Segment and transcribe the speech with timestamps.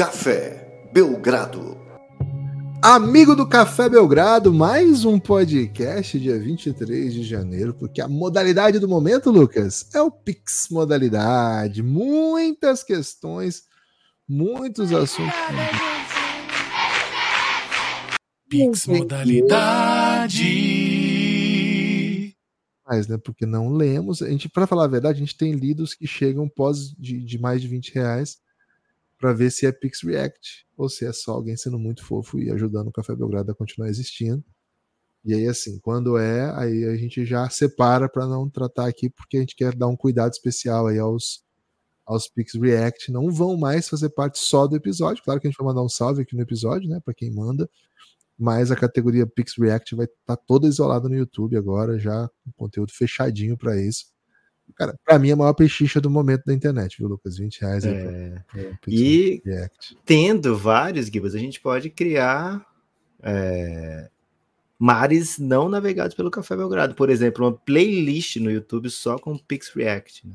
[0.00, 1.76] Café Belgrado.
[2.82, 8.88] Amigo do Café Belgrado, mais um podcast dia 23 de janeiro, porque a modalidade do
[8.88, 11.82] momento, Lucas, é o Pix modalidade.
[11.82, 13.64] Muitas questões,
[14.26, 15.34] muitos assuntos.
[18.48, 20.40] Pix modalidade.
[22.86, 24.22] Mas, né, porque não lemos.
[24.22, 27.38] A gente, para falar a verdade, a gente tem lidos que chegam pós de, de
[27.38, 28.38] mais de 20 reais
[29.20, 32.50] para ver se é Pix React ou se é só alguém sendo muito fofo e
[32.50, 34.42] ajudando o Café Belgrado a continuar existindo.
[35.22, 39.36] E aí, assim, quando é, aí a gente já separa para não tratar aqui, porque
[39.36, 41.44] a gente quer dar um cuidado especial aí aos,
[42.06, 43.12] aos Pix React.
[43.12, 45.22] Não vão mais fazer parte só do episódio.
[45.22, 47.68] Claro que a gente vai mandar um salve aqui no episódio, né, para quem manda.
[48.38, 52.52] Mas a categoria Pix React vai estar tá toda isolada no YouTube agora, já com
[52.56, 54.06] conteúdo fechadinho para isso.
[54.76, 57.38] Cara, pra mim é a maior pechicha do momento da internet, viu, Lucas?
[57.38, 58.42] 20 reais é...
[58.56, 59.98] é e React.
[60.04, 62.64] tendo vários Gibas, a gente pode criar
[63.22, 64.08] é...
[64.78, 66.94] mares não navegados pelo Café Belgrado.
[66.94, 70.28] Por exemplo, uma playlist no YouTube só com Pix React.
[70.28, 70.34] Né?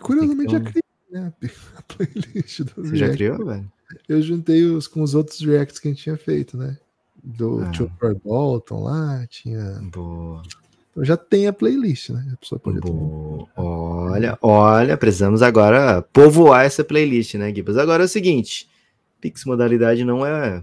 [0.00, 1.32] Curiosamente já criei né?
[1.76, 2.98] a playlist do Você React.
[2.98, 3.72] já criou, velho?
[4.08, 6.76] Eu juntei os com os outros Reacts que a gente tinha feito, né?
[7.22, 7.72] Do ah.
[7.72, 9.80] Chopper Bolton lá, tinha.
[9.92, 10.42] Boa.
[10.98, 12.28] Então já tem a playlist, né?
[12.32, 12.80] A pessoa pode
[13.56, 17.78] Olha, olha, precisamos agora povoar essa playlist, né, Gibas?
[17.78, 18.68] Agora é o seguinte:
[19.20, 20.60] Pix modalidade não é,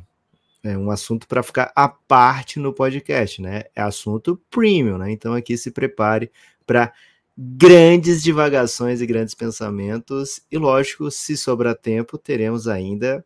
[0.61, 3.63] é um assunto para ficar à parte no podcast, né?
[3.73, 5.09] É assunto premium, né?
[5.09, 6.29] Então aqui se prepare
[6.67, 6.91] para
[7.37, 10.41] grandes divagações e grandes pensamentos.
[10.51, 13.23] E lógico, se sobrar tempo, teremos ainda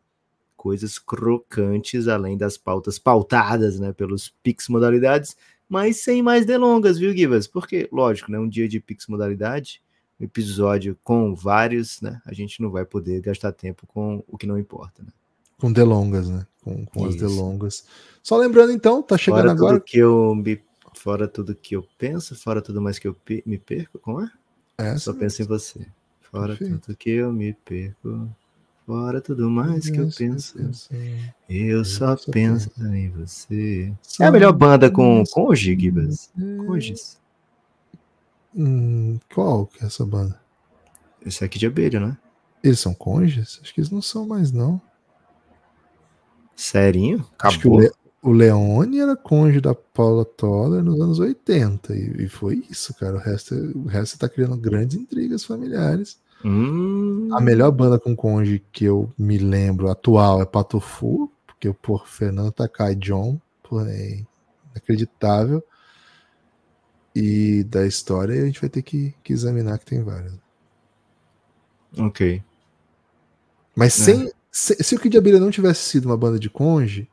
[0.55, 5.35] coisas crocantes, além das pautas pautadas né, pelos Pix modalidades
[5.70, 7.48] mas sem mais delongas, viu, Givas?
[7.48, 9.81] Porque, lógico, né, um dia de Pix modalidade,
[10.20, 14.48] um episódio com vários, né, a gente não vai poder gastar tempo com o que
[14.48, 15.10] não importa, né?
[15.60, 16.48] Com delongas, né?
[16.64, 17.86] Com, com as delongas.
[18.23, 19.73] Só lembrando, então, tá chegando fora agora.
[19.76, 20.61] Tudo que eu me,
[20.95, 24.32] fora tudo que eu penso, fora tudo mais que eu me perco, como é?
[24.77, 25.86] Essa Só penso em você.
[26.22, 26.80] Fora Perfeito.
[26.80, 28.30] tudo que eu me perco.
[28.89, 30.58] Fora tudo mais que eu penso,
[31.48, 33.94] eu só penso em você.
[34.20, 36.32] É a melhor banda com Conge, Gibas?
[36.66, 37.20] Conges.
[38.55, 40.42] Hum, qual que é essa banda?
[41.23, 42.17] Esse aqui de abelha, né?
[42.64, 43.60] Eles são conges?
[43.61, 44.82] Acho que eles não são mais, não.
[46.55, 47.28] Serinho?
[47.38, 47.48] Acabou.
[47.48, 47.92] Acho que o, Le
[48.23, 51.95] o Leone era conge da Paula Toller nos anos 80.
[51.95, 53.17] E, e foi isso, cara.
[53.17, 56.17] O resto, o resto tá criando grandes intrigas familiares.
[56.44, 57.30] Hum.
[57.33, 62.52] A melhor banda com conge que eu me lembro atual é Patofu, porque por Fernando
[62.52, 64.23] Takai John, por é
[64.72, 65.64] inacreditável.
[67.16, 70.33] E da história a gente vai ter que, que examinar que tem várias.
[71.98, 72.42] Ok.
[73.76, 74.04] Mas é.
[74.04, 77.10] sem, se, se o Kid Abelha não tivesse sido uma banda de conge,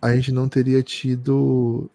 [0.00, 1.88] a gente não teria tido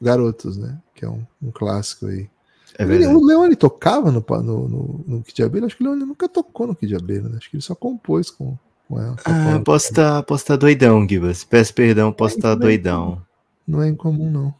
[0.00, 0.80] Garotos, né?
[0.94, 2.28] Que é um, um clássico aí.
[2.78, 5.66] É o Leone tocava no, no, no, no Kid Abelha?
[5.66, 7.36] Acho que o Leone nunca tocou no Kid Abelha, né?
[7.36, 8.56] Acho que ele só compôs com,
[8.88, 9.16] com ela.
[9.24, 11.44] Ah, posso estar tá, tá doidão, Gibas.
[11.44, 13.22] Peço perdão, posso estar tá doidão.
[13.66, 14.54] Não é incomum, não.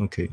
[0.00, 0.30] Ok.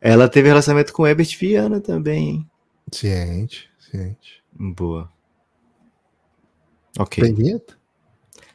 [0.00, 2.50] Ela teve relacionamento com Herbert Viana também, hein?
[2.92, 4.42] Ciente, ciente.
[4.52, 5.10] Boa.
[6.98, 7.22] Ok.
[7.22, 7.77] Tem vinheta?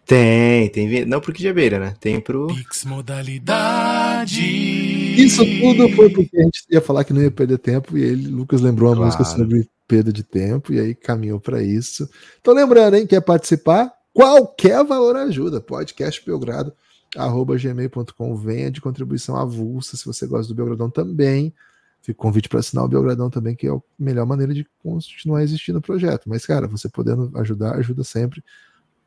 [0.06, 1.06] Tem, tem.
[1.06, 1.96] Não pro Kid Abelha, né?
[2.00, 2.48] Tem pro.
[2.48, 4.42] Pix modalidade.
[4.42, 8.28] Isso tudo foi porque a gente ia falar que não ia perder tempo e ele,
[8.28, 9.06] Lucas, lembrou uma claro.
[9.06, 12.10] música sobre perda de tempo e aí caminhou para isso.
[12.42, 13.94] Então, lembrando, hein, quer participar?
[14.14, 15.62] Qualquer valor ajuda.
[15.62, 16.74] Podcast Belgrado,
[17.16, 18.36] arroba gmail.com.
[18.36, 19.96] Venha de contribuição avulsa.
[19.96, 21.54] Se você gosta do Belgradão também,
[22.02, 25.80] fica convite para assinar o Belgradão também, que é a melhor maneira de continuar existindo
[25.80, 26.28] o projeto.
[26.28, 28.44] Mas, cara, você podendo ajudar, ajuda sempre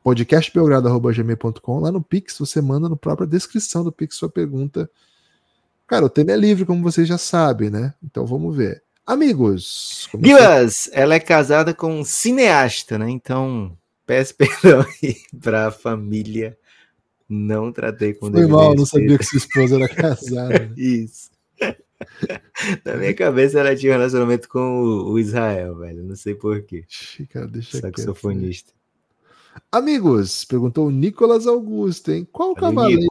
[0.07, 1.79] podcastbelgrado.gmail.com.
[1.79, 4.89] Lá no Pix, você manda no própria descrição do Pix sua pergunta
[5.87, 7.93] Cara, o tema é livre, como vocês já sabem, né?
[8.03, 8.83] Então vamos ver.
[9.05, 10.09] Amigos.
[10.13, 13.09] Guilherme, ela é casada com um cineasta, né?
[13.09, 16.57] Então, peço perdão aí pra família.
[17.29, 20.59] Não tratei com Foi mal, não sabia que sua esposa era casada.
[20.59, 20.71] Né?
[20.75, 21.31] Isso.
[22.83, 26.03] Na minha cabeça ela tinha um relacionamento com o Israel, velho.
[26.03, 26.83] Não sei porquê.
[27.29, 28.76] Cara, deixa Saxofonista.
[29.71, 32.27] Amigos, perguntou o Nicolas Augusto, hein?
[32.31, 33.07] Qual cavaleiro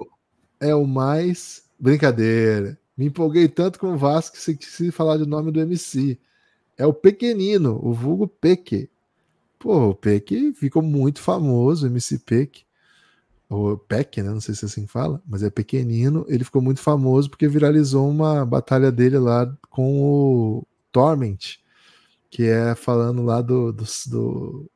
[0.61, 2.79] é o mais Brincadeira.
[2.97, 6.19] Me empolguei tanto com o Vasco que esqueci de falar do nome do MC.
[6.77, 8.89] É o Pequenino, o vulgo Peque.
[9.59, 12.65] Pô, o Peque ficou muito famoso, o MC Peque.
[13.49, 14.31] O Peque, né?
[14.31, 16.25] Não sei se é assim fala, mas é pequenino.
[16.29, 21.59] Ele ficou muito famoso porque viralizou uma batalha dele lá com o Torment,
[22.31, 24.71] que é falando lá do, do, do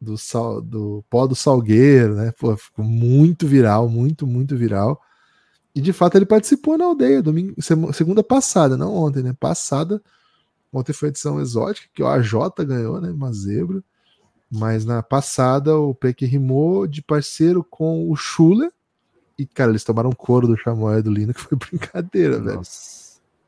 [0.00, 2.32] do, sal, do pó do salgueiro, né?
[2.38, 5.00] Pô, ficou muito viral, muito, muito viral.
[5.74, 7.54] E de fato ele participou na aldeia, domingo,
[7.92, 9.34] segunda passada, não ontem, né?
[9.38, 10.02] Passada.
[10.72, 12.32] Ontem foi edição exótica, que o AJ
[12.66, 13.10] ganhou, né?
[13.10, 13.82] Uma zebra.
[14.50, 18.72] Mas na passada o Peck rimou de parceiro com o Schuller.
[19.38, 22.50] E, cara, eles tomaram couro do Chamoy e do Lino, que foi brincadeira, Nossa.
[22.50, 22.99] velho.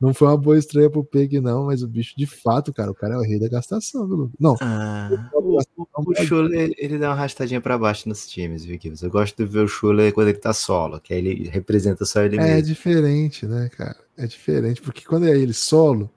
[0.03, 2.95] Não foi uma boa estreia pro Peg, não, mas o bicho, de fato, cara, o
[2.95, 4.57] cara é o rei da gastação, viu, Não.
[4.61, 9.11] Ah, o, o, o Schuller, ele dá uma arrastadinha pra baixo nos times, viu, Eu
[9.11, 12.35] gosto de ver o Schuller quando ele tá solo, que aí ele representa só ele
[12.35, 12.57] é mesmo.
[12.57, 13.97] É diferente, né, cara?
[14.19, 16.11] É diferente, porque quando é ele solo,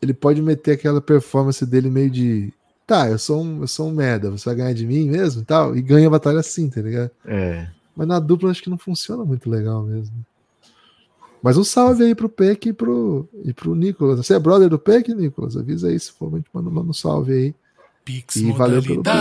[0.00, 2.52] ele pode meter aquela performance dele meio de.
[2.86, 5.44] Tá, eu sou um, eu sou um merda, você vai ganhar de mim mesmo e
[5.44, 7.10] tal, e ganha a batalha assim, tá ligado?
[7.24, 7.66] É.
[7.96, 10.14] Mas na dupla acho que não funciona muito legal mesmo.
[11.42, 14.18] Mas um salve aí pro Peck e pro, e pro Nicolas.
[14.18, 15.56] Você é brother do Peck, Nicolas?
[15.56, 17.54] Avisa aí se for, a gente manda, manda um salve aí.
[18.04, 19.16] Pix e valeu pelo Pix.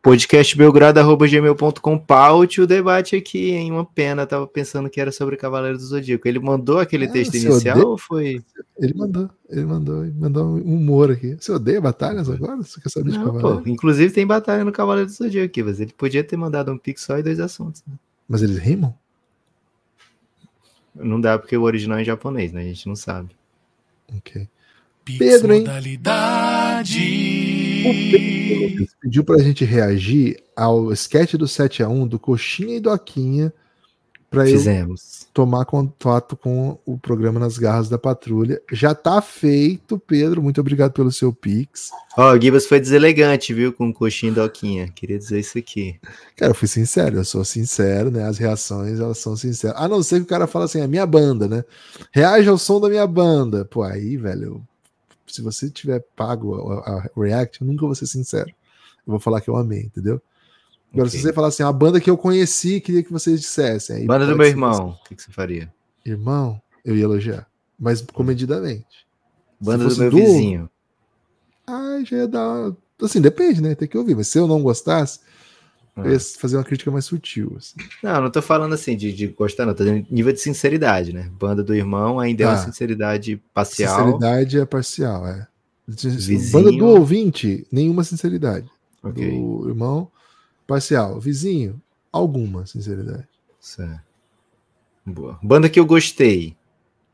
[0.00, 4.26] Podcastbelgrado.gmail.com Paute o debate aqui, em uma pena.
[4.26, 6.26] Tava pensando que era sobre Cavaleiro do Zodíaco.
[6.26, 7.86] Ele mandou aquele é, texto inicial odeia?
[7.86, 8.42] ou foi.
[8.78, 11.36] Ele mandou, ele mandou, ele mandou um humor aqui.
[11.38, 12.56] Você odeia batalhas agora?
[12.56, 13.62] Você quer saber de Cavaleiro?
[13.62, 16.78] Pô, inclusive tem batalha no Cavaleiro do Zodíaco aqui, mas ele podia ter mandado um
[16.78, 17.82] pix só e dois assuntos.
[17.86, 17.94] Né?
[18.26, 18.94] Mas eles rimam?
[20.98, 22.62] Não dá porque o original é em japonês, né?
[22.62, 23.30] A gente não sabe.
[24.16, 24.48] Ok.
[25.04, 25.64] Pedro, hein?
[27.84, 33.52] O Pedro pediu pra gente reagir ao sketch do 7x1 do Coxinha e Doquinha
[34.30, 34.94] para eu
[35.32, 38.60] tomar contato com o programa Nas Garras da Patrulha.
[38.70, 40.42] Já tá feito, Pedro.
[40.42, 41.90] Muito obrigado pelo seu pix.
[42.16, 44.88] Ó, oh, o Gibas foi deselegante, viu, com o coxinha e doquinha.
[44.88, 45.98] Queria dizer isso aqui.
[46.36, 48.24] Cara, eu fui sincero, eu sou sincero, né?
[48.24, 49.76] As reações, elas são sinceras.
[49.80, 51.64] A não ser que o cara fala assim, a minha banda, né?
[52.12, 53.64] Reage ao som da minha banda.
[53.64, 54.62] Pô, aí, velho,
[55.26, 58.48] se você tiver pago a, a React, eu nunca vou ser sincero.
[59.06, 60.20] Eu vou falar que eu amei, entendeu?
[60.92, 61.18] Agora, okay.
[61.18, 63.96] se você falar assim, a banda que eu conheci, queria que vocês dissessem.
[63.96, 65.72] Aí banda do meu irmão, o que, que, você faria?
[66.04, 67.46] Irmão, eu ia elogiar,
[67.78, 69.06] mas comedidamente.
[69.60, 70.16] Banda do meu do...
[70.16, 70.70] vizinho.
[71.66, 72.72] Ah, já ia dar.
[73.02, 73.74] Assim, depende, né?
[73.74, 74.16] Tem que ouvir.
[74.16, 75.20] Mas se eu não gostasse,
[75.94, 76.02] ah.
[76.04, 77.54] eu ia fazer uma crítica mais sutil.
[77.56, 77.74] Assim.
[78.02, 79.74] Não, não tô falando assim de, de gostar, não.
[79.74, 81.30] Tô dizendo nível de sinceridade, né?
[81.38, 82.64] Banda do irmão ainda ah, é uma ah.
[82.64, 83.98] sinceridade parcial.
[83.98, 85.46] Sinceridade é parcial, é.
[85.86, 86.50] Vizinho...
[86.52, 88.70] Banda do ouvinte, nenhuma sinceridade.
[89.02, 89.30] Okay.
[89.30, 90.10] Do irmão,
[90.68, 91.18] Parcial.
[91.18, 91.80] Vizinho,
[92.12, 93.26] alguma sinceridade.
[93.58, 94.02] Certo.
[95.04, 95.38] Boa.
[95.42, 96.54] Banda que eu gostei.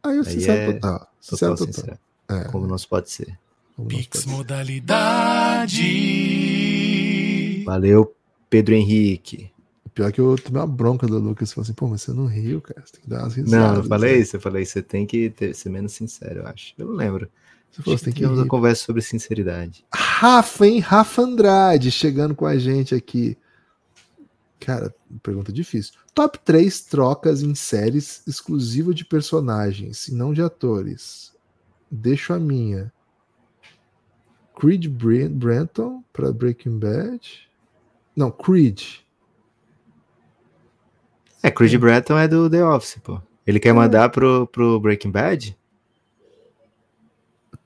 [0.03, 1.09] Aí eu sincero é total.
[1.21, 1.73] Sincero total.
[1.73, 1.99] Sincero.
[2.29, 2.45] É.
[2.49, 3.39] Como não pode ser.
[3.87, 5.73] Pix modalidade.
[7.65, 8.13] Valeu,
[8.51, 9.53] Pedro Henrique.
[9.95, 11.53] Pior que eu tomei uma bronca do Lucas.
[11.53, 12.83] Falei assim, pô, mas você não riu, cara.
[12.85, 13.73] Você tem que dar umas risadas.
[13.73, 14.19] Não, eu falei né?
[14.19, 14.35] isso.
[14.35, 16.75] Eu falei, você tem que ter, ser menos sincero, eu acho.
[16.77, 17.31] Eu não lembro.
[17.71, 19.85] Você falou, você tem que uma conversa sobre sinceridade.
[19.95, 20.81] Rafa, hein?
[20.81, 23.39] Rafa Andrade chegando com a gente aqui.
[24.65, 25.93] Cara, pergunta difícil.
[26.15, 31.35] Top 3 trocas em séries exclusiva de personagens e não de atores.
[31.91, 32.91] Deixo a minha.
[34.59, 37.47] Creed Brenton para Breaking Bad.
[38.17, 39.01] Não, Creed.
[41.43, 43.21] É, Creed Brenton é do The Office, pô.
[43.47, 43.73] Ele quer é.
[43.75, 45.55] mandar pro, pro Breaking Bad?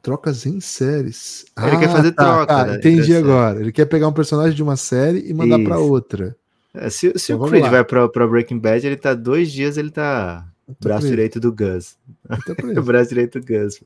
[0.02, 1.47] Trocas em séries.
[1.57, 2.47] Ele ah, quer fazer tá, troca.
[2.47, 2.76] Tá, né?
[2.76, 3.61] Entendi agora.
[3.61, 6.37] Ele quer pegar um personagem de uma série e mandar para outra.
[6.80, 7.70] É, se, se então, o Creed lá.
[7.70, 10.47] vai pra, pra Breaking Bad, ele tá dois dias, ele tá
[10.80, 11.08] braço preso.
[11.08, 11.97] direito do Gus.
[12.85, 13.80] braço direito do Gus.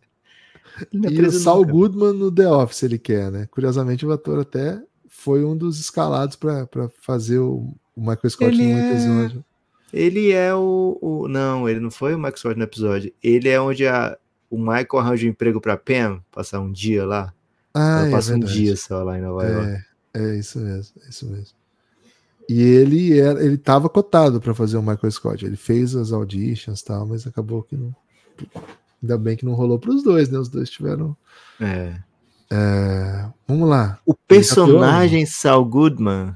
[0.93, 1.73] E o Saul nunca.
[1.73, 3.47] Goodman no The Office ele quer, né?
[3.51, 6.67] Curiosamente, o ator até foi um dos escalados para
[7.01, 8.91] fazer o, o Michael Scott ele no é...
[8.91, 9.45] episódio.
[9.93, 13.13] Ele é o, o, Não, ele não foi o Michael Scott no episódio.
[13.23, 14.17] Ele é onde a,
[14.49, 17.33] o Michael arranja um emprego pra Pam, passar um dia lá.
[17.75, 19.85] Ah, Ela é passa é um dia só lá em Nova é, York.
[20.15, 21.62] É, isso mesmo, é isso mesmo.
[22.49, 25.45] E ele era, ele estava cotado para fazer o Michael Scott.
[25.45, 27.95] Ele fez as auditions tal, mas acabou que não.
[29.03, 30.39] Ainda bem que não rolou para os dois, né?
[30.39, 31.17] Os dois tiveram.
[31.61, 31.95] É.
[32.51, 33.27] é...
[33.47, 34.01] Vamos lá.
[34.07, 36.35] O personagem Saul Goodman.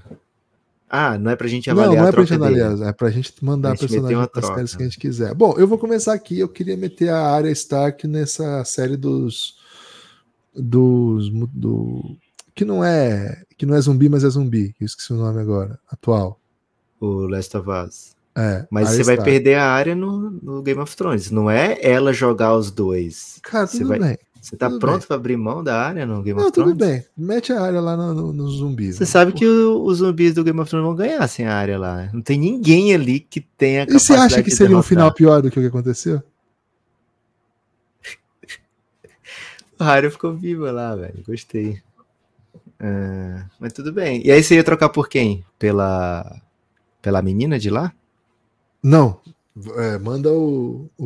[0.88, 3.32] Ah, não é pra gente avaliar Não, não é pra gente avaliar, é pra gente
[3.44, 5.34] mandar a personagem para as séries que a gente quiser.
[5.34, 6.38] Bom, eu vou começar aqui.
[6.38, 9.56] Eu queria meter a área Stark nessa série dos.
[10.54, 11.28] dos.
[11.52, 12.16] do
[12.56, 14.74] que não é que não é zumbi, mas é zumbi.
[14.80, 16.40] Eu esqueci o nome agora, atual.
[16.98, 18.16] O Last of Us.
[18.34, 21.30] É, mas você vai perder a área no, no, Game of Thrones.
[21.30, 23.38] Não é ela jogar os dois.
[23.42, 24.18] Cara, você tudo vai, bem.
[24.40, 26.72] Você tá pronto para abrir mão da área no Game não, of Thrones?
[26.74, 27.04] Tudo bem.
[27.16, 28.96] Mete a área lá no, no, no zumbis.
[28.96, 29.06] Você né?
[29.06, 31.96] sabe que o, os zumbis do Game of Thrones vão ganhar sem a área lá.
[31.96, 32.10] Né?
[32.12, 34.80] Não tem ninguém ali que tenha E você acha que seria derrotar.
[34.80, 36.22] um final pior do que o que aconteceu?
[39.78, 41.22] a área ficou viva lá, velho.
[41.26, 41.85] Gostei.
[42.78, 44.24] É, mas tudo bem.
[44.24, 45.44] E aí você ia trocar por quem?
[45.58, 46.40] Pela,
[47.00, 47.92] pela menina de lá?
[48.82, 49.20] Não,
[49.76, 51.04] é, manda o, o,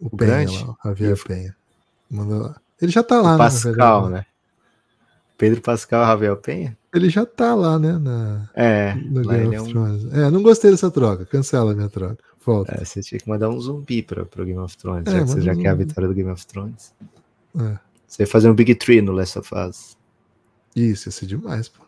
[0.00, 0.64] o, O Penha grande?
[0.64, 1.56] lá, o Javier Penha.
[2.10, 2.56] Manda lá.
[2.80, 4.26] Ele já tá lá, o né, Pascal, verdade.
[4.26, 4.26] né?
[5.38, 6.76] Pedro Pascal Ravel Penha?
[6.94, 7.98] Ele já tá lá, né?
[7.98, 9.66] Na, É, no Game é um.
[9.66, 10.12] Thrones.
[10.12, 11.26] É, não gostei dessa troca.
[11.26, 12.18] Cancela a minha troca.
[12.44, 12.74] Volta.
[12.80, 15.26] é, você tinha que mandar um zumbi pra, pro Game of Thrones, É, já que
[15.28, 16.94] você já um quer a vitória do Game of Thrones.
[17.58, 17.78] É.
[18.06, 19.95] Você ia fazer um Big Tree no Last of Us.
[20.76, 21.82] Isso, ia ser demais, pô.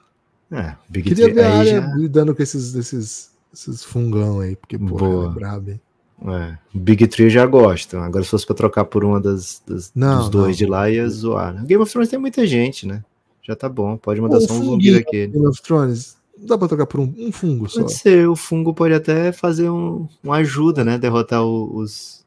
[0.51, 1.95] É, Big Queria ver a Aí área já.
[1.95, 5.25] lidando com esses, esses, esses fungão aí, porque, pô, Boa.
[5.25, 5.81] ela é braba, hein?
[6.27, 7.97] É, Big Tree eu já gosto.
[7.99, 10.53] Agora, se fosse pra trocar por uma das, das- Não, dos dois não.
[10.57, 11.53] de lá, ia zoar.
[11.55, 11.63] né?
[11.67, 13.05] Game of Thrones tem muita gente, né?
[13.43, 13.97] Já tá bom.
[13.97, 15.29] Pode mandar Pô, só um zumbi daquele.
[15.29, 17.81] Game of Thrones, não dá pra trocar por um, um fungo só.
[17.83, 20.99] Pode ser, o fungo pode até fazer um, uma ajuda, né?
[20.99, 22.25] Derrotar os.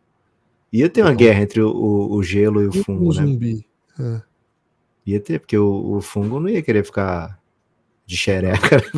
[0.71, 1.17] Ia ter uma Não.
[1.17, 1.69] guerra entre o,
[2.11, 3.25] o- gelo e o Um fungo, né?
[3.25, 3.65] zumbi.
[3.99, 4.21] É.
[5.05, 7.39] Ia ter, porque o, o fungo não ia querer ficar
[8.05, 8.83] de xereca.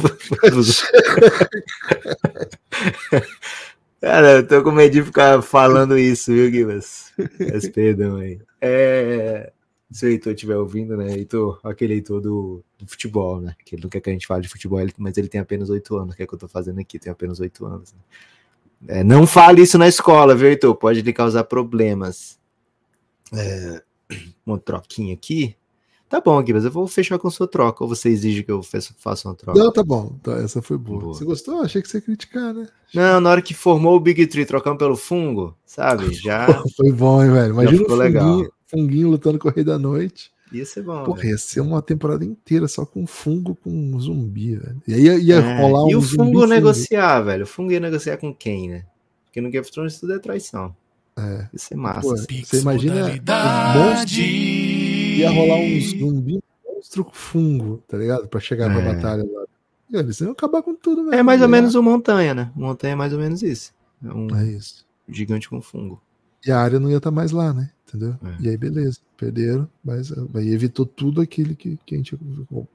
[4.01, 7.13] Cara, eu tô com medo de ficar falando isso, viu, Guibas?
[7.37, 8.41] Peço perdão aí.
[8.59, 9.53] É,
[9.93, 11.13] se o Heitor estiver ouvindo, né?
[11.13, 13.55] Heitor, aquele Heitor do, do futebol, né?
[13.63, 15.95] Que ele não quer que a gente fale de futebol, mas ele tem apenas oito
[15.95, 16.13] anos.
[16.13, 16.99] O que é que eu tô fazendo aqui?
[16.99, 17.93] Tem apenas oito anos.
[17.93, 18.99] né?
[18.99, 20.75] É, não fale isso na escola, viu, Heitor?
[20.75, 22.37] Pode lhe causar problemas.
[23.31, 23.81] É,
[24.45, 25.55] uma troquinha aqui.
[26.13, 27.83] Tá bom, Guibas, eu vou fechar com sua troca.
[27.83, 29.57] Ou você exige que eu faça uma troca?
[29.57, 30.15] Não, tá bom.
[30.21, 30.99] Tá, essa foi boa.
[30.99, 31.13] Boa.
[31.15, 31.61] Você gostou?
[31.61, 32.67] Achei que você ia criticar, né?
[32.93, 36.13] Não, na hora que formou o Big Tree, trocando pelo fungo, sabe?
[36.21, 36.45] Já
[36.77, 37.53] Foi bom, hein, velho?
[37.53, 38.47] Imagina ficou funguinho, legal.
[38.67, 40.29] funguinho lutando com o Rei da Noite.
[40.51, 41.03] ia ser bom.
[41.03, 41.31] Porra, velho.
[41.31, 44.83] ia ser uma temporada inteira só com fungo com um zumbi, velho.
[44.87, 47.43] E aí ia, ia É, rolar um e o zumbi fungo negociar, velho.
[47.43, 48.85] O fungo ia negociar com quem, né?
[49.25, 50.75] Porque no Game of Thrones tudo é traição.
[51.17, 51.47] É.
[51.51, 52.01] Isso é massa.
[52.01, 54.15] Pô, você imagina modalidade.
[55.19, 58.27] Ia rolar um zumbi monstro com fungo, tá ligado?
[58.27, 58.93] Pra chegar pra É.
[58.93, 59.43] batalha lá.
[59.99, 61.15] Eles iam acabar com tudo, velho.
[61.19, 62.51] É mais ou menos o Montanha, né?
[62.55, 63.71] O Montanha é mais ou menos isso.
[64.03, 64.85] É um É isso.
[65.07, 66.01] gigante com fungo.
[66.45, 67.69] E a área não ia estar mais lá, né?
[67.87, 68.15] Entendeu?
[68.23, 68.35] É.
[68.41, 68.97] E aí, beleza.
[69.15, 72.17] Perderam, mas aí evitou tudo aquilo que, que a gente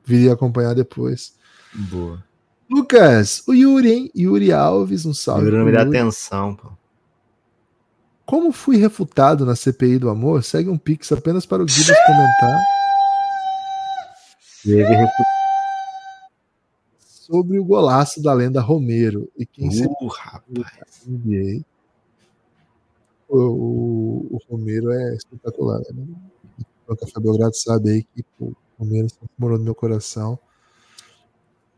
[0.04, 1.34] viria acompanhar depois.
[1.74, 2.24] Boa.
[2.70, 4.10] Lucas, o Yuri, hein?
[4.16, 5.46] Yuri Alves, um salve.
[5.46, 6.70] Yuri não me dá atenção, pô.
[8.28, 12.60] Como fui refutado na CPI do amor, segue um pix apenas para o Guidas comentar
[14.62, 15.22] Teve refu-
[17.00, 20.44] sobre o golaço da lenda Romero e quem Uh, rapaz.
[21.06, 21.64] o NBA.
[23.28, 25.80] O, o, Romero é espetacular.
[25.94, 26.06] Né?
[26.86, 29.06] O Café Belgrado sabe aí que pô, o Romero
[29.38, 30.38] morou no meu coração.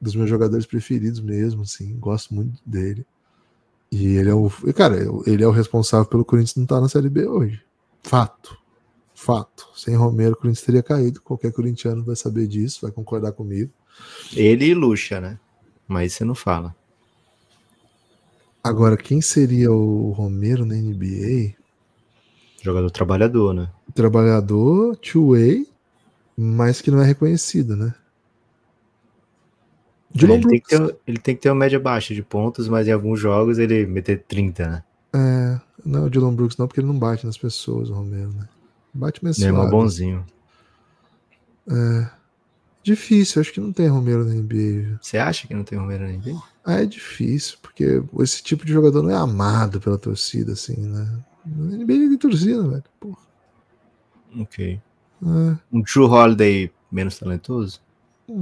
[0.01, 3.05] Dos meus jogadores preferidos mesmo, assim, gosto muito dele.
[3.91, 4.51] E ele é o.
[4.75, 7.61] Cara, ele é o responsável pelo Corinthians não estar na Série B hoje.
[8.03, 8.57] Fato.
[9.15, 9.69] Fato.
[9.75, 11.21] Sem Romero, o Corinthians teria caído.
[11.21, 13.71] Qualquer corintiano vai saber disso, vai concordar comigo.
[14.35, 15.39] Ele e Lucha, né?
[15.87, 16.75] Mas você não fala.
[18.63, 21.55] Agora, quem seria o Romero na NBA?
[22.63, 23.71] Jogador trabalhador, né?
[23.95, 25.67] Trabalhador, two-way,
[26.37, 27.95] mas que não é reconhecido, né?
[30.15, 32.89] É, Dylan ele, tem ter, ele tem que ter uma média baixa de pontos, mas
[32.89, 34.83] em alguns jogos ele meter 30, né?
[35.13, 38.49] É, não, o Dylan Brooks não, porque ele não bate nas pessoas, o Romero, né?
[38.93, 39.71] Bate mais Ele é suave.
[39.71, 40.25] bonzinho.
[42.83, 44.99] Difícil, acho que não tem Romero na NBA.
[45.01, 46.43] Você acha que não tem Romero na NBA?
[46.65, 51.19] Ah, é difícil, porque esse tipo de jogador não é amado pela torcida, assim, né?
[51.45, 52.85] Na NBA ele tem torcida, velho.
[52.99, 53.19] Porra.
[54.39, 54.81] Ok.
[55.23, 55.57] É.
[55.71, 57.81] Um True Holiday menos talentoso?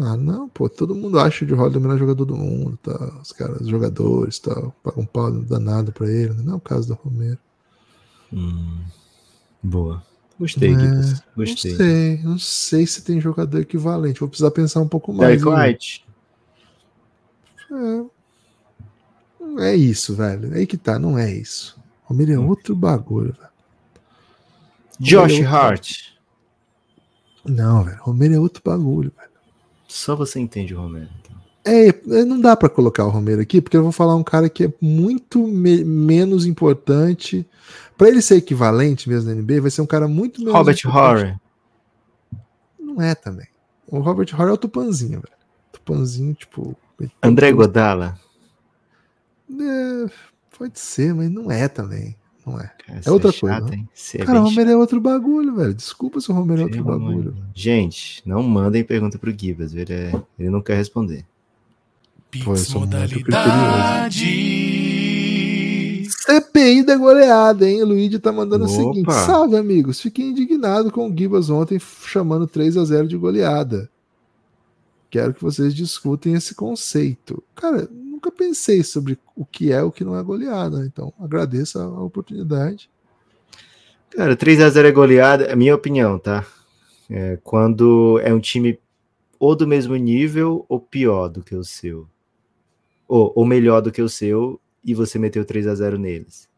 [0.00, 3.18] Ah, não, pô, todo mundo acha o de Holiday o melhor jogador do mundo, tá?
[3.22, 6.88] Os caras, os jogadores, tal, pagam um pau danado pra ele, não é o caso
[6.88, 7.38] do Romero.
[8.32, 8.82] Hum,
[9.62, 10.02] boa.
[10.38, 10.76] Gostei, É.
[11.34, 11.72] Gostei.
[11.72, 15.42] Não sei, não sei se tem jogador equivalente, vou precisar pensar um pouco mais.
[15.42, 16.04] Derek White.
[19.40, 21.78] Não é isso, velho, aí que tá, não é isso.
[22.04, 22.48] Romero é Hum.
[22.48, 23.48] outro bagulho, velho.
[25.00, 25.92] Josh Romero é outro- Hart.
[27.44, 29.27] Não, velho, Romero é outro bagulho, velho.
[29.88, 31.08] Só você entende o Romero.
[31.20, 31.36] então.
[31.64, 34.48] É, é, não dá pra colocar o Romero aqui, porque eu vou falar um cara
[34.48, 37.44] que é muito me- menos importante.
[37.96, 41.24] Pra ele ser equivalente mesmo na NBA, vai ser um cara muito menos Robert importante.
[41.24, 41.36] Horry.
[42.78, 43.48] Não é também.
[43.88, 45.36] O Robert Horry é o Tupanzinho, velho.
[45.72, 46.76] Tupanzinho, tipo.
[47.22, 48.18] André Godala.
[49.50, 50.10] É,
[50.58, 52.14] pode ser, mas não é também.
[52.50, 52.70] Não é.
[52.86, 53.88] Cara, É outra você chato, coisa, hein?
[53.94, 55.74] Você é Cara, o bem Romero é outro bagulho, velho.
[55.74, 56.76] Desculpa se o Romero é chato.
[56.78, 57.32] outro Pelo bagulho.
[57.32, 57.46] Deus.
[57.54, 59.74] Gente, não mandem pergunta pro Gibas.
[59.74, 61.24] Ele, é- ele não quer responder.
[62.30, 62.94] Pix sou muito
[64.28, 66.02] modalidade.
[66.08, 67.82] CPI da goleada, hein?
[67.82, 68.76] O Luigi tá mandando o Opa.
[68.76, 70.00] seguinte: salve, amigos.
[70.00, 73.88] Fiquei indignado com o Gibas ontem chamando 3 a 0 de goleada.
[75.10, 77.42] quero que vocês discutem esse conceito.
[77.54, 77.88] Cara,
[78.18, 82.02] nunca pensei sobre o que é o que não é goleada, então agradeço a, a
[82.02, 82.90] oportunidade.
[84.10, 86.44] Cara, 3 a 0 é goleada, é minha opinião, tá?
[87.08, 88.78] É, quando é um time
[89.38, 92.08] ou do mesmo nível ou pior do que o seu.
[93.06, 96.48] Ou, ou melhor do que o seu e você meteu 3 a 0 neles.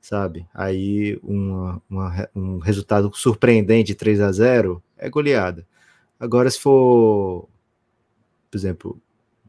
[0.00, 0.46] Sabe?
[0.54, 5.66] Aí uma, uma, um resultado surpreendente 3 a 0 é goleada.
[6.18, 7.48] Agora, se for,
[8.50, 9.00] por exemplo,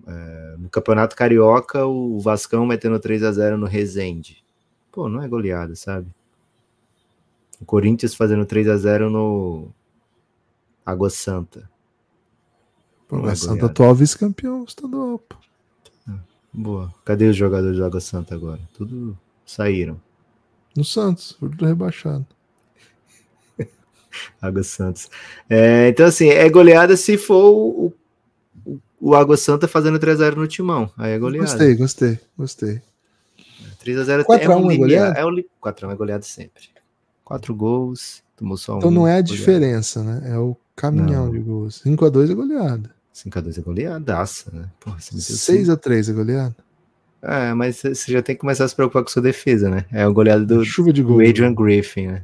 [0.07, 4.43] é, no Campeonato Carioca, o Vascão metendo 3 a 0 no Resende.
[4.91, 6.07] Pô, não é goleada, sabe?
[7.59, 9.69] O Corinthians fazendo 3 a 0 no
[10.85, 11.69] Água Santa.
[13.07, 15.19] Pô, Água é Santa atual vice-campeão estadual.
[15.19, 15.35] pô.
[16.53, 16.91] Boa.
[17.05, 18.59] Cadê os jogadores do Água Santa agora?
[18.73, 20.01] Tudo saíram.
[20.75, 22.25] No Santos, foi tudo rebaixado.
[24.41, 25.09] Água Santos.
[25.49, 27.93] É, então, assim, é goleada se for o,
[28.65, 30.89] o, o Água Santa fazendo 3x0 no timão.
[30.97, 31.47] Aí é goleada.
[31.49, 32.81] Gostei, gostei, gostei.
[33.83, 34.77] 3x0 4 é a 1 um é limiar.
[34.79, 35.19] goleada?
[35.19, 36.63] É o li- 4x1 é goleada sempre.
[37.23, 38.77] 4 gols, tomou só um.
[38.77, 39.27] Então não é a goleada.
[39.31, 40.21] diferença, né?
[40.33, 41.31] É o caminhão Não.
[41.31, 41.81] de gols.
[41.85, 42.95] 5x2 é goleada.
[43.13, 44.69] 5x2 é goleadaça, né?
[44.79, 45.35] Porra, você meteu
[45.75, 46.55] 6x3 é goleada.
[47.21, 49.85] É, mas você já tem que começar a se preocupar com sua defesa, né?
[49.91, 51.19] É o goleado do, Chuva de do gol.
[51.21, 52.23] Adrian Griffin, né?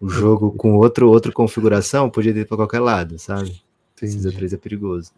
[0.00, 3.60] O jogo com outro, outra configuração podia ir pra qualquer lado, sabe?
[3.96, 4.18] Entendi.
[4.28, 5.10] 6x3 é perigoso.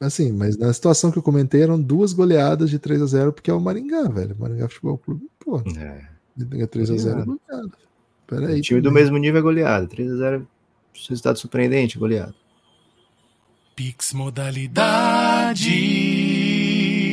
[0.00, 3.50] Assim, mas na situação que eu comentei eram duas goleadas de 3 a 0 porque
[3.50, 4.36] é o Maringá, velho.
[4.38, 6.04] Maringá Futebol Clube, pô, É.
[6.36, 7.72] ganha 3 a 0 é goleada.
[8.26, 8.58] Peraí.
[8.58, 9.86] o time do mesmo nível é goleado.
[9.88, 10.46] 3x0
[11.08, 12.34] resultado surpreendente, goleado.
[13.74, 15.72] Pix modalidade.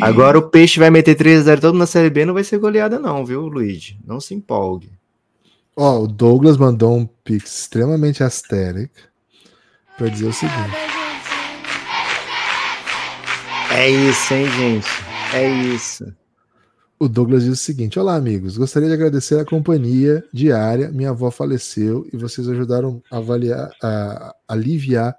[0.01, 3.25] Agora o Peixe vai meter 3x0 todo na Série B, não vai ser goleada não,
[3.25, 3.97] viu, Luigi?
[4.05, 4.91] Não se empolgue.
[5.75, 8.93] Ó, o Douglas mandou um pix extremamente astérico
[9.97, 10.92] pra dizer o seguinte.
[13.75, 14.88] É isso, hein, gente?
[15.33, 16.05] É isso.
[16.99, 18.55] O Douglas diz o seguinte: Olá, amigos.
[18.55, 20.91] Gostaria de agradecer a companhia diária.
[20.91, 25.17] Minha avó faleceu e vocês ajudaram a, avaliar, a aliviar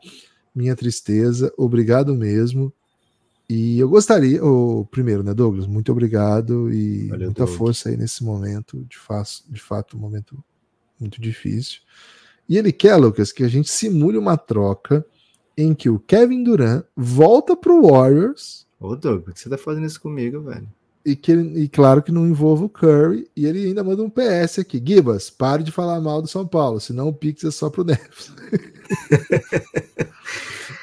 [0.55, 1.53] minha tristeza.
[1.57, 2.73] Obrigado mesmo.
[3.51, 5.67] E eu gostaria, o primeiro, né, Douglas?
[5.67, 7.57] Muito obrigado e Valeu, muita Doug.
[7.57, 8.97] força aí nesse momento, de,
[9.51, 10.43] de fato, um momento
[10.99, 11.81] muito difícil.
[12.49, 15.05] E ele quer, Lucas, que a gente simule uma troca
[15.57, 19.87] em que o Kevin Durant volta pro Warriors Ô, Doug, por que você tá fazendo
[19.87, 20.67] isso comigo, velho?
[21.07, 24.59] e que e claro que não envolva o Curry e ele ainda manda um PS
[24.61, 27.85] aqui, Gibas, pare de falar mal do São Paulo, senão o Pix é só pro
[27.85, 28.33] Neves.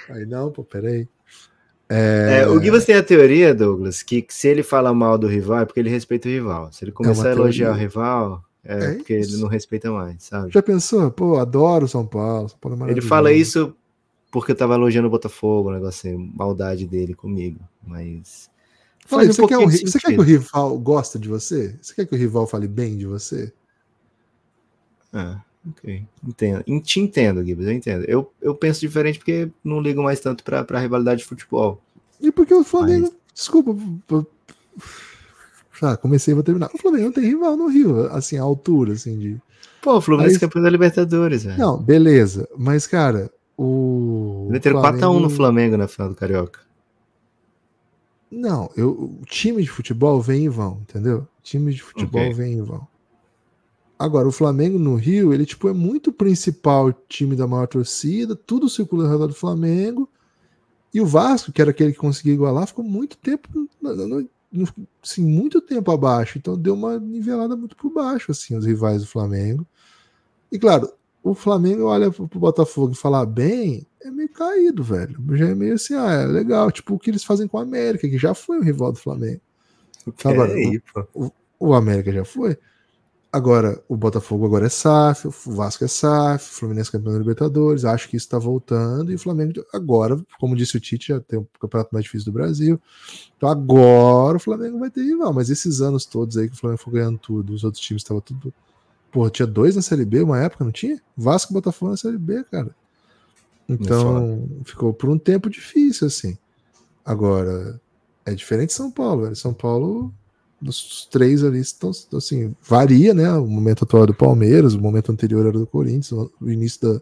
[0.09, 1.07] Aí não, pô, peraí.
[1.89, 5.65] É, o Gibas tem a teoria, Douglas, que se ele fala mal do rival é
[5.65, 6.71] porque ele respeita o rival.
[6.71, 7.79] Se ele começar uma a elogiar teoria.
[7.79, 9.33] o rival, é, É porque isso.
[9.33, 10.51] ele não respeita mais, sabe?
[10.53, 11.11] Já pensou?
[11.11, 12.47] Pô, adoro São Paulo.
[12.47, 13.75] São Paulo é Ele fala isso
[14.31, 18.49] porque eu tava elogiando o Botafogo, o negócio assim, maldade dele comigo, mas...
[19.11, 21.77] Aí, um você, quer um você quer que o rival goste de você?
[21.81, 23.51] Você quer que o rival fale bem de você?
[25.11, 26.05] Ah, ok.
[26.25, 26.63] Entendo.
[26.65, 28.05] En- Te entendo, Gibas, eu entendo.
[28.07, 31.81] Eu, eu penso diferente porque não ligo mais tanto pra, pra rivalidade de futebol.
[32.21, 33.13] E porque o Flamengo.
[33.33, 33.73] Desculpa.
[33.73, 34.25] p- p-
[35.81, 36.69] Ah, comecei e vou terminar.
[36.73, 39.41] O Flamengo não tem rival no Rio, assim, a altura, assim, de.
[39.81, 41.57] Pô, o Fluminense Mas- é campeão da Libertadores, velho.
[41.59, 42.47] Não, beleza.
[42.57, 44.47] Mas, cara, o.
[44.49, 46.61] Meteram 4x1 no Flamengo na final do Carioca.
[48.31, 51.27] Não, eu, o time de futebol vem e vão, entendeu?
[51.43, 52.33] Time de futebol Ok.
[52.33, 52.87] vem e vão.
[53.99, 58.69] Agora, o Flamengo no Rio, ele tipo é muito principal time da maior torcida, tudo
[58.69, 60.09] circula ao redor do Flamengo.
[60.93, 63.47] E o Vasco, que era aquele que conseguia igualar, ficou muito tempo,
[65.03, 66.37] assim, muito tempo abaixo.
[66.37, 69.67] Então deu uma nivelada muito por baixo, assim, os rivais do Flamengo.
[70.51, 70.91] E claro,
[71.23, 75.17] o Flamengo olha pro, Botafogo e falar bem, é meio caído, velho.
[75.33, 76.71] Já é meio assim, ah, é legal.
[76.71, 79.41] Tipo o que eles fazem com a América, que já foi um rival do Flamengo.
[80.23, 80.81] Agora, Peraí,
[81.13, 81.31] pô.
[81.59, 82.57] O América já foi.
[83.33, 87.85] Agora, o Botafogo agora é SAF, o Vasco é SAF, o Fluminense campeão da Libertadores,
[87.85, 91.39] acho que isso está voltando, e o Flamengo agora, como disse o Tite, já tem
[91.39, 92.77] o campeonato mais difícil do Brasil.
[93.37, 96.81] Então agora o Flamengo vai ter rival, mas esses anos todos aí que o Flamengo
[96.81, 98.53] foi ganhando tudo, os outros times estavam tudo.
[99.11, 101.01] Pô, tinha dois na Série B uma época, não tinha?
[101.15, 102.73] Vasco e Botafogo na Série B, cara.
[103.67, 106.37] Então, ficou por um tempo difícil, assim.
[107.05, 107.79] Agora,
[108.25, 109.35] é diferente de São Paulo, velho.
[109.35, 110.13] São Paulo,
[110.61, 113.31] dos três ali, estão, assim, varia, né?
[113.33, 117.01] O momento atual é do Palmeiras, o momento anterior era do Corinthians, o início da,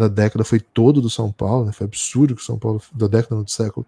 [0.00, 1.72] da década foi todo do São Paulo, né?
[1.72, 3.86] Foi absurdo que o São Paulo, da década não, do século,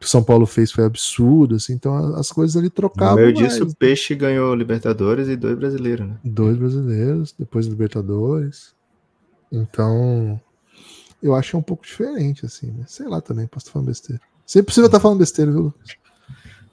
[0.00, 1.72] que o São Paulo fez foi absurdo, assim.
[1.72, 3.52] Então, as coisas ali No trocavam meio mais.
[3.52, 6.16] disso, o Peixe ganhou Libertadores e dois brasileiros, né?
[6.24, 8.74] Dois brasileiros, depois Libertadores.
[9.50, 10.40] Então,
[11.22, 12.84] eu acho que é um pouco diferente, assim, né?
[12.86, 14.20] Sei lá também, posso estar falando besteira.
[14.46, 15.96] Sempre possível estar falando besteira, viu, Lucas?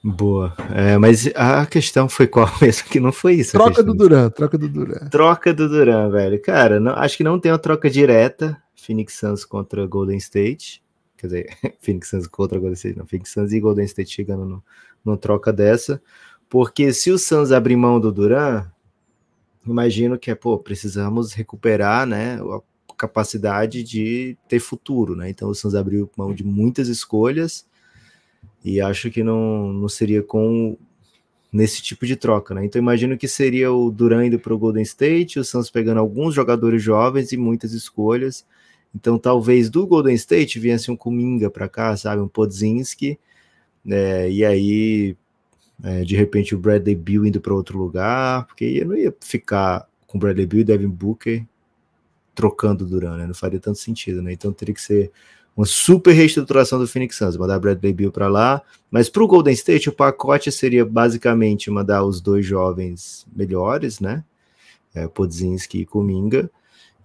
[0.04, 0.54] Boa.
[0.72, 2.84] É, mas a questão foi qual mesmo?
[2.88, 3.52] Que não foi isso.
[3.52, 5.08] Troca do Duran, troca do Duran.
[5.10, 6.40] Troca do Duran, velho.
[6.40, 8.56] Cara, não- acho que não tem uma troca direta.
[8.86, 10.82] Phoenix Suns contra Golden State.
[11.16, 12.98] Quer dizer, Phoenix Suns contra Golden State.
[12.98, 14.64] Não, Phoenix Suns e Golden State chegando no,
[15.04, 16.00] numa troca dessa.
[16.48, 18.70] Porque se o Suns abrir mão do Duran,
[19.66, 22.60] imagino que é, pô, precisamos recuperar, né, a
[22.96, 25.28] capacidade de ter futuro, né?
[25.28, 27.66] Então o Suns abriu mão de muitas escolhas
[28.64, 30.78] e acho que não, não seria com
[31.52, 32.64] nesse tipo de troca, né?
[32.64, 36.34] Então imagino que seria o Duran indo para o Golden State, o Suns pegando alguns
[36.34, 38.46] jogadores jovens e muitas escolhas.
[38.96, 43.18] Então talvez do Golden State viesse um Kuminga para cá, sabe, um Podzinski,
[43.84, 44.30] né?
[44.30, 45.16] E aí
[45.84, 49.86] é, de repente o Bradley Bill indo para outro lugar, porque eu não ia ficar
[50.06, 51.44] com o Bradley Bill e Devin Booker
[52.34, 53.26] trocando Duran, né?
[53.26, 54.32] Não faria tanto sentido, né?
[54.32, 55.12] Então teria que ser
[55.54, 59.54] uma super reestruturação do Phoenix Suns, mandar Bradley Bill para lá, mas para o Golden
[59.54, 64.24] State o pacote seria basicamente mandar os dois jovens melhores, né?
[64.94, 66.50] É, Podzinski e Kuminga,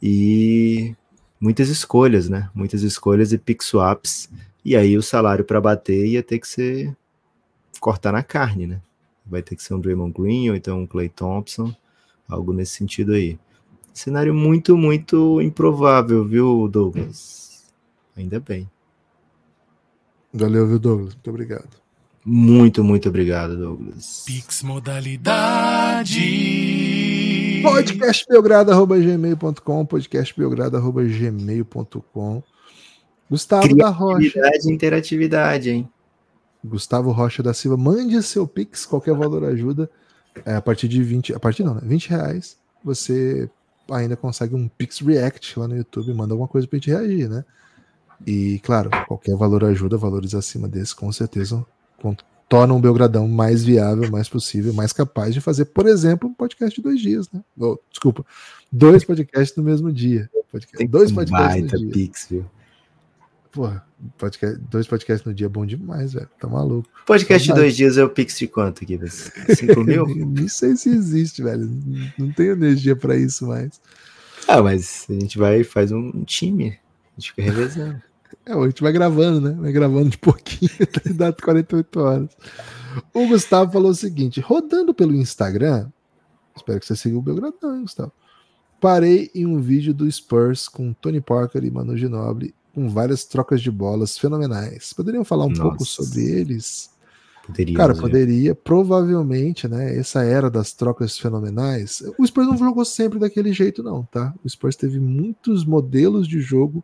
[0.02, 0.96] e
[1.42, 2.50] muitas escolhas, né?
[2.54, 4.30] Muitas escolhas e pick swaps,
[4.64, 6.96] e aí o salário para bater ia ter que ser
[7.80, 8.82] cortar na carne, né?
[9.26, 11.76] Vai ter que ser um Draymond Green ou então um Clay Thompson,
[12.30, 13.40] algo nesse sentido aí.
[13.94, 17.66] Cenário muito, muito improvável, viu, Douglas?
[18.16, 18.70] Ainda bem.
[20.34, 21.14] Valeu, viu, Douglas?
[21.14, 21.82] Muito obrigado.
[22.24, 24.24] Muito, muito obrigado, Douglas.
[24.26, 26.20] Pix modalidade.
[27.62, 32.44] Podcastbelgrado.gmail.com podcastbelgrado.gmail.com
[33.30, 34.42] Gustavo da Rocha.
[34.66, 35.88] Interatividade, hein?
[36.64, 39.90] Gustavo Rocha da Silva, mande seu Pix, qualquer valor ajuda.
[40.46, 41.82] É, a partir de 20, a partir não, né?
[41.84, 43.50] 20 reais, você
[43.90, 47.44] ainda consegue um Pix React lá no YouTube, manda alguma coisa pra gente reagir, né?
[48.26, 51.66] E, claro, qualquer valor ajuda, valores acima desse, com certeza,
[52.52, 56.76] tornam o Belgradão mais viável, mais possível, mais capaz de fazer, por exemplo, um podcast
[56.76, 57.40] de dois dias, né?
[57.58, 58.26] Oh, desculpa,
[58.70, 60.30] dois podcasts no mesmo dia.
[60.52, 61.94] Podcast, Tem dois um podcasts baita no dia.
[61.94, 62.46] Pix, viu?
[63.54, 63.86] Porra,
[64.18, 66.28] podcast, dois podcasts no dia é bom demais, velho.
[66.38, 66.90] Tá maluco.
[67.06, 67.68] Podcast de Saudade.
[67.68, 69.00] dois dias é o Pix de quanto aqui?
[69.08, 70.06] 5 mil?
[70.08, 71.72] Nem sei se existe, velho.
[72.18, 73.80] Não tenho energia pra isso mais.
[74.46, 76.78] ah, mas a gente vai e faz um time.
[77.18, 78.02] A gente fica revezando.
[78.46, 79.58] É, a gente vai gravando, né?
[79.60, 82.30] Vai gravando de pouquinho, até dar 48 horas.
[83.14, 85.90] O Gustavo falou o seguinte: rodando pelo Instagram,
[86.56, 88.12] espero que você siga o Belgradão, hein, Gustavo.
[88.80, 93.62] Parei em um vídeo do Spurs com Tony Parker e Manu Ginobili, com várias trocas
[93.62, 94.92] de bolas fenomenais.
[94.92, 95.62] Poderiam falar um Nossa.
[95.62, 96.90] pouco sobre eles?
[97.46, 97.76] Poderia.
[97.76, 99.96] Cara, poderia, provavelmente, né?
[99.98, 102.04] Essa era das trocas fenomenais.
[102.18, 104.34] O Spurs não jogou sempre daquele jeito, não, tá?
[104.44, 106.84] O Spurs teve muitos modelos de jogo,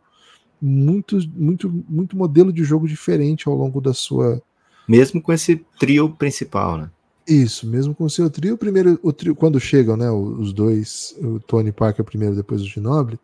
[0.60, 4.42] muitos, muito, muito modelo de jogo diferente ao longo da sua.
[4.88, 6.90] Mesmo com esse trio principal, né?
[7.26, 8.56] Isso, mesmo com o seu trio.
[8.56, 10.10] Primeiro, o trio, quando chegam, né?
[10.10, 13.18] Os dois, o Tony Parker primeiro, depois o Ginobili,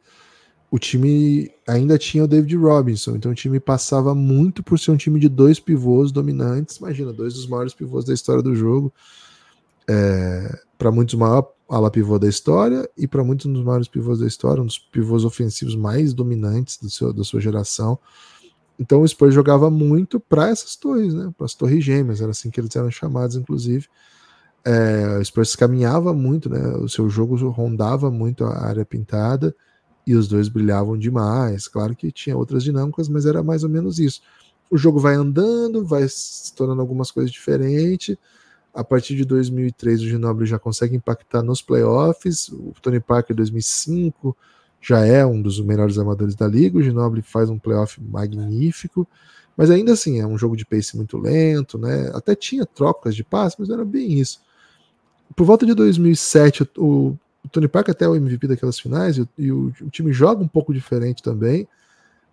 [0.70, 4.96] o time ainda tinha o David Robinson, então o time passava muito por ser um
[4.96, 6.78] time de dois pivôs dominantes.
[6.78, 8.92] Imagina, dois dos maiores pivôs da história do jogo.
[10.78, 14.18] Para muitos, o maior ala pivô da história e para muitos, um dos maiores pivôs
[14.18, 17.98] da história, um dos pivôs ofensivos mais dominantes do seu, da sua geração.
[18.78, 21.32] Então o Spurs jogava muito para essas torres, né?
[21.36, 23.86] Para as torres gêmeas, era assim que eles eram chamados, inclusive.
[24.64, 26.76] É, o Spurs caminhava muito, né?
[26.76, 29.54] O seu jogo rondava muito a área pintada
[30.06, 31.68] e os dois brilhavam demais.
[31.68, 34.22] Claro que tinha outras dinâmicas, mas era mais ou menos isso.
[34.70, 38.16] O jogo vai andando, vai se tornando algumas coisas diferentes.
[38.74, 42.48] A partir de 2003, o Ginobili já consegue impactar nos playoffs.
[42.48, 44.36] O Tony Parker, 2005,
[44.80, 46.78] já é um dos melhores armadores da liga.
[46.78, 49.06] O Ginobili faz um playoff magnífico,
[49.56, 52.10] mas ainda assim é um jogo de pace muito lento, né?
[52.14, 54.40] Até tinha trocas de passe, mas era bem isso.
[55.36, 57.16] Por volta de 2007, o,
[57.50, 60.74] Tony Parker até é o MVP daquelas finais e, e o time joga um pouco
[60.74, 61.68] diferente também.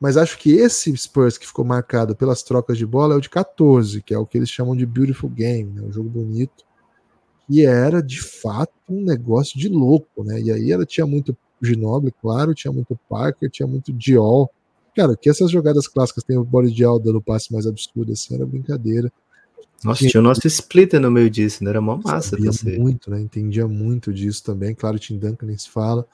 [0.02, 3.30] Mas acho que esse Spurs que ficou marcado pelas trocas de bola é o de
[3.30, 5.84] 14, que é o que eles chamam de Beautiful Game, né?
[5.84, 6.66] um jogo bonito.
[7.48, 10.42] E era de fato um negócio de louco, né?
[10.42, 14.50] E aí ela tinha muito Ginobili, claro, tinha muito Parker, tinha muito Diol.
[14.96, 18.46] Cara, que essas jogadas clássicas tem o body Diol dando passe mais absurdo assim, era
[18.46, 19.12] brincadeira.
[19.84, 21.72] Nossa, tinha, o nosso splitter no meio disso, né?
[21.72, 22.38] Era mó massa.
[22.38, 23.20] Sabia muito, né?
[23.20, 24.76] Entendia muito disso também.
[24.76, 26.06] Claro, o Tim Duncan nem se fala.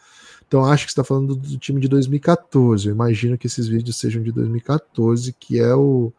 [0.48, 2.88] Então acho que está falando do time de 2014.
[2.88, 6.14] Eu imagino que esses vídeos sejam de 2014, que é o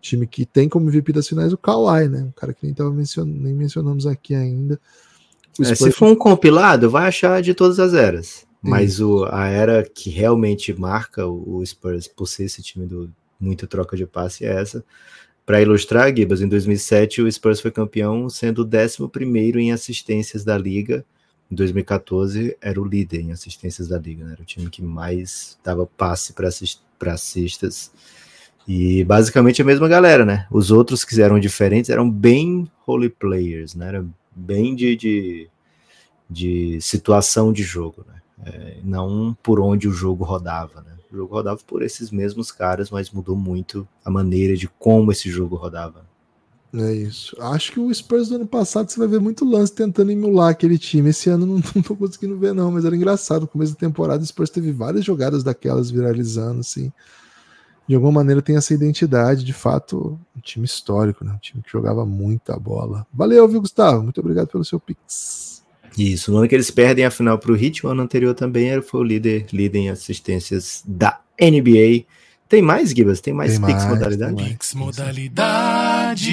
[0.00, 2.22] time que tem como MVP das finais o Kawhi, né?
[2.22, 3.24] Um cara que nem, tava mencion...
[3.24, 4.80] nem mencionamos aqui ainda.
[5.60, 8.46] É, se for um compilado, vai achar de todas as eras.
[8.60, 13.10] Mas o, a era que realmente marca o, o Spurs por ser esse time do
[13.40, 14.84] muita troca de passe é essa.
[15.48, 20.58] Para ilustrar, Gibas, em 2007 o Spurs foi campeão, sendo o 11 em assistências da
[20.58, 21.02] liga.
[21.50, 24.32] Em 2014 era o líder em assistências da liga, né?
[24.32, 27.90] era o time que mais dava passe para assist assistas.
[28.68, 30.46] E basicamente a mesma galera, né?
[30.50, 33.88] Os outros que eram diferentes eram bem role players, né?
[33.88, 34.04] Era
[34.36, 35.48] bem de, de,
[36.28, 38.20] de situação de jogo, né?
[38.44, 40.97] É, não por onde o jogo rodava, né?
[41.10, 45.30] O jogo rodava por esses mesmos caras, mas mudou muito a maneira de como esse
[45.30, 46.06] jogo rodava.
[46.74, 47.34] É isso.
[47.40, 50.76] Acho que o Spurs do ano passado você vai ver muito lance tentando emular aquele
[50.76, 51.10] time.
[51.10, 53.42] Esse ano não, não tô conseguindo ver, não, mas era engraçado.
[53.42, 56.92] No começo da temporada, o Spurs teve várias jogadas daquelas viralizando, assim.
[57.88, 61.32] De alguma maneira tem essa identidade, de fato, um time histórico, né?
[61.32, 63.06] Um time que jogava muita bola.
[63.10, 64.02] Valeu, viu, Gustavo?
[64.02, 65.47] Muito obrigado pelo seu pix.
[65.98, 68.68] Isso, no ano que eles perdem a final para o Heat, o ano anterior também
[68.68, 72.04] era, foi o líder, líder em assistências da NBA.
[72.48, 73.20] Tem mais, Gibas?
[73.20, 74.34] Tem mais Tem Pix mais, modalidade?
[74.36, 74.52] tem mais.
[74.56, 76.30] Pix modalidade.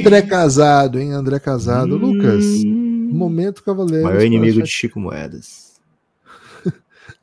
[0.00, 1.12] André Casado, hein?
[1.12, 1.96] André Casado.
[1.96, 4.04] Lucas, Hum, momento Cavaleiros.
[4.08, 5.76] Maior inimigo de Chico Moedas.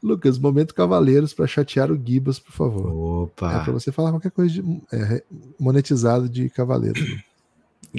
[0.01, 2.87] Lucas, momento Cavaleiros para chatear o Gibas, por favor.
[2.87, 3.59] É Opa!
[3.63, 5.23] para você falar qualquer coisa de, é,
[5.59, 7.01] monetizado de Cavaleiro.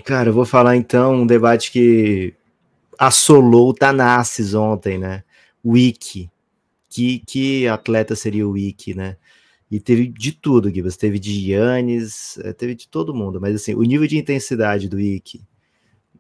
[0.04, 2.33] Cara, eu vou falar então um debate que
[2.98, 5.24] assolou o Tanassis ontem, né?
[5.64, 6.30] Wiki.
[6.88, 9.16] Que, que atleta seria o Wiki, né?
[9.70, 10.96] E teve de tudo, Gibas.
[10.96, 13.40] Teve de Yannis, eh, teve de todo mundo.
[13.40, 15.42] Mas assim, o nível de intensidade do Wiki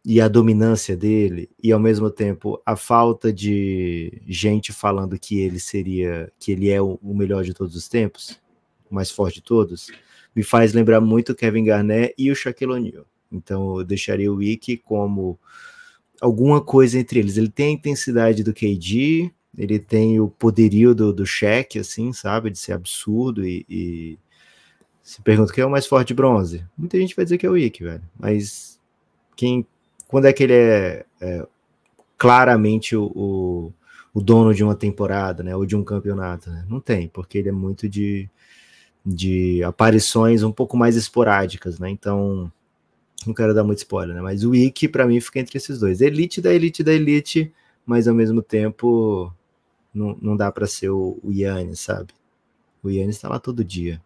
[0.04, 5.58] e a dominância dele, e ao mesmo tempo a falta de gente falando que ele
[5.58, 8.38] seria, que ele é o, melhor de todos os tempos,
[8.90, 9.90] o mais forte de todos,
[10.36, 13.06] me faz lembrar muito Kevin Garnett e o Shaquille O'Neal.
[13.32, 15.38] Então eu deixaria o Wiki como
[16.24, 17.36] alguma coisa entre eles.
[17.36, 22.50] Ele tem a intensidade do KD, ele tem o poderio do, do Shaq, assim, sabe?
[22.50, 24.18] De ser absurdo e, e...
[25.02, 26.64] Se pergunta quem é o mais forte de bronze.
[26.78, 28.02] Muita gente vai dizer que é o Wiki, velho.
[28.18, 28.80] Mas
[29.36, 29.66] quem...
[30.08, 31.46] Quando é que ele é, é
[32.16, 33.72] claramente o, o,
[34.14, 35.54] o dono de uma temporada, né?
[35.54, 36.64] Ou de um campeonato, né?
[36.66, 38.30] Não tem, porque ele é muito de,
[39.04, 41.90] de aparições um pouco mais esporádicas, né?
[41.90, 42.50] Então
[43.26, 44.22] não quero dar muito spoiler, né?
[44.22, 46.00] Mas o Wiki, pra mim, fica entre esses dois.
[46.00, 47.52] Elite da elite da elite,
[47.86, 49.32] mas ao mesmo tempo
[49.92, 52.12] não, não dá pra ser o, o Yannis, sabe?
[52.82, 54.02] O Yannis tá lá todo dia.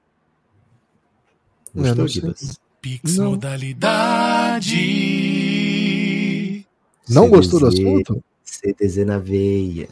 [1.75, 2.09] Gostou.
[2.09, 2.61] Gibas?
[2.81, 3.31] Pix Não.
[3.33, 4.67] modalidade.
[7.09, 8.25] Não gostou do CDZ, assunto?
[8.45, 9.89] CDZ na veia.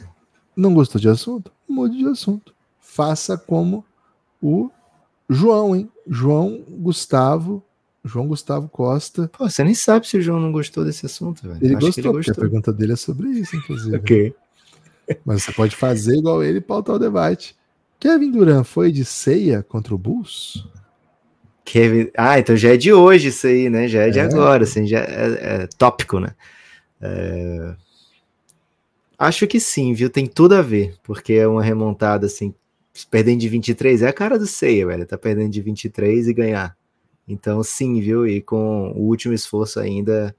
[0.55, 1.51] Não gostou de assunto?
[1.67, 2.55] Mude de assunto.
[2.79, 3.83] Faça como
[4.41, 4.69] o
[5.29, 5.91] João, hein?
[6.07, 7.63] João Gustavo.
[8.07, 9.29] João Gustavo Costa.
[9.37, 11.57] Pô, você nem sabe se o João não gostou desse assunto, velho.
[11.61, 12.41] Ele Acho gostou, ele porque a gostou.
[12.43, 13.97] pergunta dele é sobre isso, inclusive.
[13.97, 14.33] Ok.
[15.25, 17.55] Mas você pode fazer igual ele e pautar o debate.
[17.99, 20.67] Kevin Durant foi de ceia contra o Bulls?
[21.63, 22.09] Kevin...
[22.17, 23.87] Ah, então já é de hoje isso aí, né?
[23.87, 24.21] Já é de É.
[24.23, 26.35] agora, assim, já é, é tópico, né?
[27.01, 27.75] É,
[29.17, 30.09] Acho que sim, viu?
[30.09, 32.53] Tem tudo a ver, porque é uma remontada, assim,
[33.09, 36.77] perdendo de 23, é a cara do Ceia, velho, tá perdendo de 23 e ganhar.
[37.27, 38.25] Então, sim, viu?
[38.27, 40.35] E com o último esforço ainda,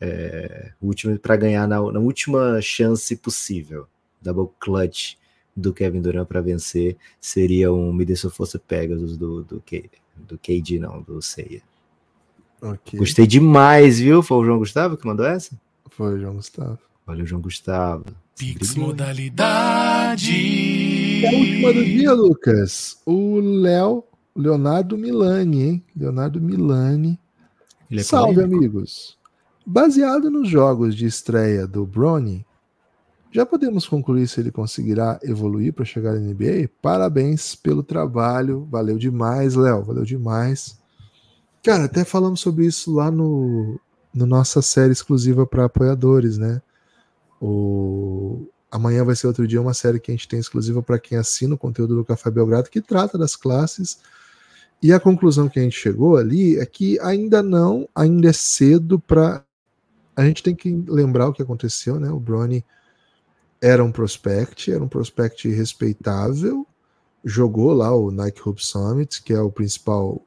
[0.00, 3.86] é, o último para ganhar na, na última chance possível,
[4.22, 5.16] double clutch
[5.54, 9.90] do Kevin Durant para vencer seria um Me Dê Sua Força Pegasus do, do, K,
[10.16, 11.62] do KD, não, do Ceia.
[12.62, 12.98] Ok.
[12.98, 14.22] Gostei demais, viu?
[14.22, 15.58] Foi o João Gustavo que mandou essa?
[15.90, 16.78] Foi, João Gustavo.
[17.06, 18.04] Valeu, João Gustavo.
[18.36, 20.30] Pix modalidade.
[20.30, 23.00] E a última do dia, Lucas.
[23.06, 24.04] O Léo,
[24.38, 25.84] Leonardo Milani, hein?
[25.96, 27.18] Leonardo Milani.
[27.90, 28.56] É Salve, polêmico.
[28.56, 29.18] amigos.
[29.66, 32.46] Baseado nos jogos de estreia do Brony,
[33.30, 36.70] já podemos concluir se ele conseguirá evoluir para chegar na NBA?
[36.80, 38.66] Parabéns pelo trabalho.
[38.70, 39.82] Valeu demais, Léo.
[39.82, 40.78] Valeu demais.
[41.62, 43.78] Cara, até falamos sobre isso lá no,
[44.14, 46.62] no nossa série exclusiva para apoiadores, né?
[47.40, 51.18] O amanhã vai ser outro dia uma série que a gente tem exclusiva para quem
[51.18, 53.98] assina o conteúdo do Café Belgrado que trata das classes.
[54.82, 58.98] E a conclusão que a gente chegou ali é que ainda não, ainda é cedo
[58.98, 59.44] para
[60.14, 62.10] a gente tem que lembrar o que aconteceu, né?
[62.10, 62.64] O Brony
[63.60, 66.66] era um prospect, era um prospect respeitável,
[67.24, 70.20] jogou lá o Nike Hoop Summit, que é o principal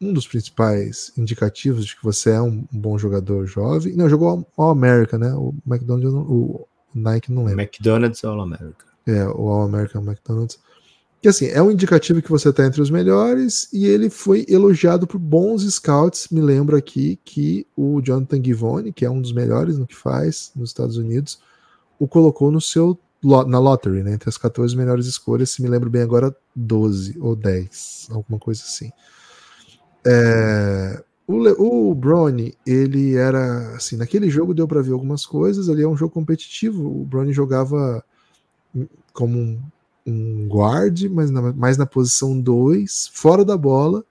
[0.00, 3.94] um dos principais indicativos de que você é um bom jogador jovem.
[3.94, 5.32] Não, jogou o All-American, né?
[5.34, 7.62] O McDonald's, o Nike não lembro.
[7.62, 8.86] McDonald's All America.
[9.06, 10.58] É, o All-American McDonald's.
[11.24, 15.06] Que assim, é um indicativo que você está entre os melhores e ele foi elogiado
[15.06, 16.28] por bons scouts.
[16.30, 20.52] Me lembro aqui que o Jonathan Givone, que é um dos melhores no que faz
[20.54, 21.40] nos Estados Unidos,
[21.98, 24.12] o colocou no seu na lottery, né?
[24.12, 28.60] Entre as 14 melhores escolhas, se me lembro bem agora, 12 ou 10, alguma coisa
[28.62, 28.92] assim.
[30.04, 35.70] É, o, Le- o Brony, ele era assim, naquele jogo deu para ver algumas coisas,
[35.70, 38.04] ali é um jogo competitivo, o Brony jogava
[38.74, 39.58] hum, como um,
[40.06, 44.04] um guard, mas na, mais na posição 2, fora da bola,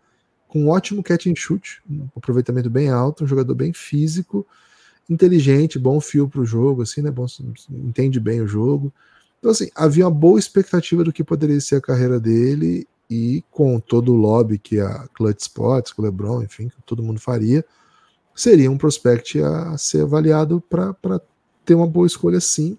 [0.47, 4.45] com um ótimo catch and shoot, um aproveitamento bem alto, um jogador bem físico,
[5.09, 7.11] inteligente, bom fio para o jogo, assim, né?
[7.11, 7.25] Bom,
[7.69, 8.93] entende bem o jogo.
[9.39, 13.79] Então, assim, havia uma boa expectativa do que poderia ser a carreira dele e com
[13.79, 17.65] todo o lobby que a Clutch Sports, que o LeBron, enfim, que todo mundo faria,
[18.35, 21.21] seria um prospect a ser avaliado para
[21.65, 22.77] ter uma boa escolha sim.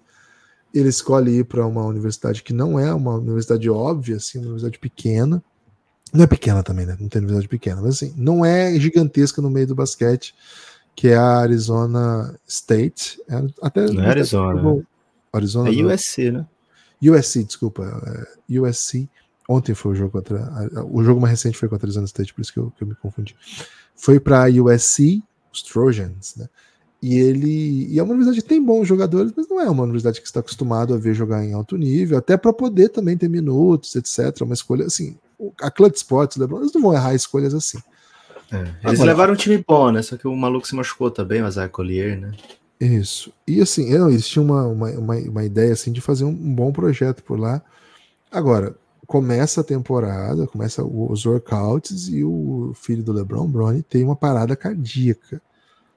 [0.77, 4.77] Ele escolhe ir para uma universidade que não é uma universidade óbvia, assim, uma universidade
[4.77, 5.41] pequena.
[6.13, 6.97] Não é pequena também, né?
[6.99, 10.35] Não tem universidade pequena, mas assim, não é gigantesca no meio do basquete,
[10.95, 13.19] que é a Arizona State.
[13.27, 14.83] É, até Não é Arizona,
[15.33, 15.89] Arizona É não.
[15.89, 16.45] USC, né?
[17.01, 17.83] USC, desculpa.
[18.49, 19.09] é, USC.
[19.47, 20.43] Ontem foi o jogo contra.
[20.43, 22.71] a- a- O jogo mais recente foi contra a Arizona State, por isso que eu,
[22.71, 23.35] que eu me confundi.
[23.95, 25.21] Foi para USC,
[25.53, 26.47] os Trojans, né?
[27.07, 27.85] E ele.
[27.93, 30.39] E é uma universidade que tem bons jogadores, mas não é uma universidade que está
[30.39, 34.41] acostumado a ver jogar em alto nível, até para poder também ter minutos, etc.
[34.41, 35.15] Uma escolha assim.
[35.61, 37.77] A Clutch Sports, LeBron, eles não vão errar escolhas assim.
[38.51, 38.57] É.
[38.57, 40.01] Eles Agora- levaram um time bom, né?
[40.01, 42.31] Só que o maluco se machucou também, o Isaiah Collier, né?
[42.79, 43.31] Isso.
[43.47, 46.71] E assim, eu- eles tinham uma, uma, uma, ideia assim de fazer um, um bom
[46.71, 47.61] projeto por lá.
[48.31, 54.15] Agora, começa a temporada, começa os workouts e o filho do LeBron, Bronny, tem uma
[54.15, 55.39] parada cardíaca.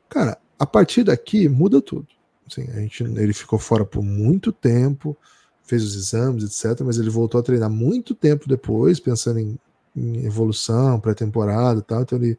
[0.08, 2.06] Cara, a partir daqui muda tudo.
[2.46, 5.16] Assim, a gente, ele ficou fora por muito tempo,
[5.62, 6.80] fez os exames, etc.
[6.84, 9.58] Mas ele voltou a treinar muito tempo depois, pensando em,
[9.94, 12.02] em evolução, pré-temporada tal.
[12.02, 12.38] Então ele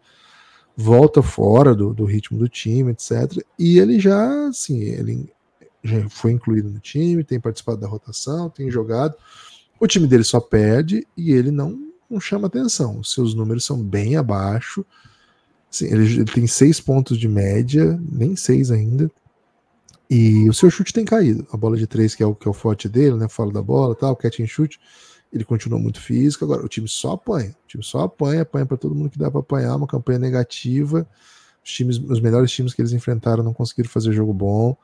[0.75, 3.43] volta fora do, do ritmo do time, etc.
[3.58, 5.32] E ele já, assim, ele
[5.84, 9.15] já foi incluído no time, tem participado da rotação, tem jogado.
[9.79, 11.77] O time dele só perde e ele não,
[12.10, 12.99] não chama atenção.
[12.99, 14.86] Os seus números são bem abaixo.
[15.82, 19.10] Ele, ele tem seis pontos de média, nem seis ainda.
[20.10, 21.45] E o seu chute tem caído.
[21.51, 23.29] A bola de três, que é o, que é o forte dele, né?
[23.29, 24.79] Fora da bola, tal, catch and shoot.
[25.32, 26.43] Ele continua muito físico.
[26.43, 27.51] Agora, o time só apanha.
[27.65, 29.75] O time só apanha, apanha para todo mundo que dá para apanhar.
[29.75, 31.08] Uma campanha negativa.
[31.63, 34.75] Os, times, os melhores times que eles enfrentaram não conseguiram fazer jogo bom.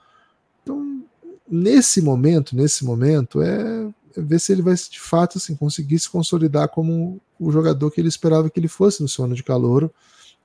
[0.62, 1.04] Então,
[1.50, 6.10] nesse momento, nesse momento, é, é ver se ele vai de fato assim, conseguir se
[6.10, 9.91] consolidar como o jogador que ele esperava que ele fosse no seu ano de calor.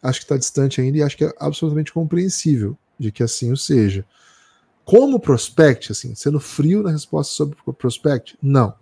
[0.03, 3.57] Acho que está distante ainda e acho que é absolutamente compreensível de que assim o
[3.57, 4.05] seja.
[4.85, 8.75] Como prospect, assim, sendo frio na resposta sobre prospect, não.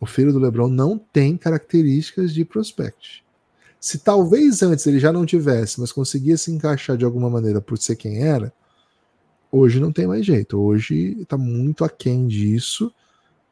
[0.00, 3.24] O filho do LeBron não tem características de prospect.
[3.80, 7.78] Se talvez antes ele já não tivesse, mas conseguia se encaixar de alguma maneira por
[7.78, 8.52] ser quem era,
[9.50, 10.58] hoje não tem mais jeito.
[10.58, 12.92] Hoje está muito aquém disso.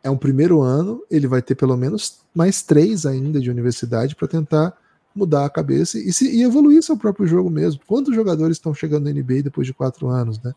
[0.02, 4.28] É um primeiro ano, ele vai ter pelo menos mais três ainda de universidade para
[4.28, 4.76] tentar
[5.16, 7.80] mudar a cabeça e, se, e evoluir seu próprio jogo mesmo.
[7.86, 10.52] Quantos jogadores estão chegando na NBA depois de quatro anos, né?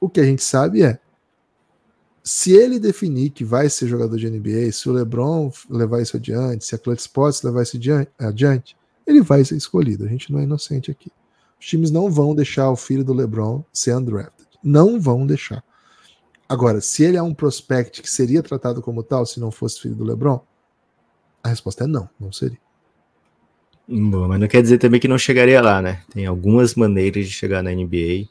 [0.00, 0.98] O que a gente sabe é
[2.22, 6.64] se ele definir que vai ser jogador de NBA, se o LeBron levar isso adiante,
[6.64, 7.76] se a Clutch Sports levar isso
[8.18, 10.04] adiante, ele vai ser escolhido.
[10.04, 11.10] A gente não é inocente aqui.
[11.60, 14.48] Os times não vão deixar o filho do LeBron ser undrafted.
[14.62, 15.64] Não vão deixar.
[16.48, 19.94] Agora, se ele é um prospect que seria tratado como tal se não fosse filho
[19.94, 20.44] do LeBron,
[21.42, 22.58] a resposta é não, não seria.
[23.94, 26.02] Bom, mas não quer dizer também que não chegaria lá, né?
[26.10, 28.26] Tem algumas maneiras de chegar na NBA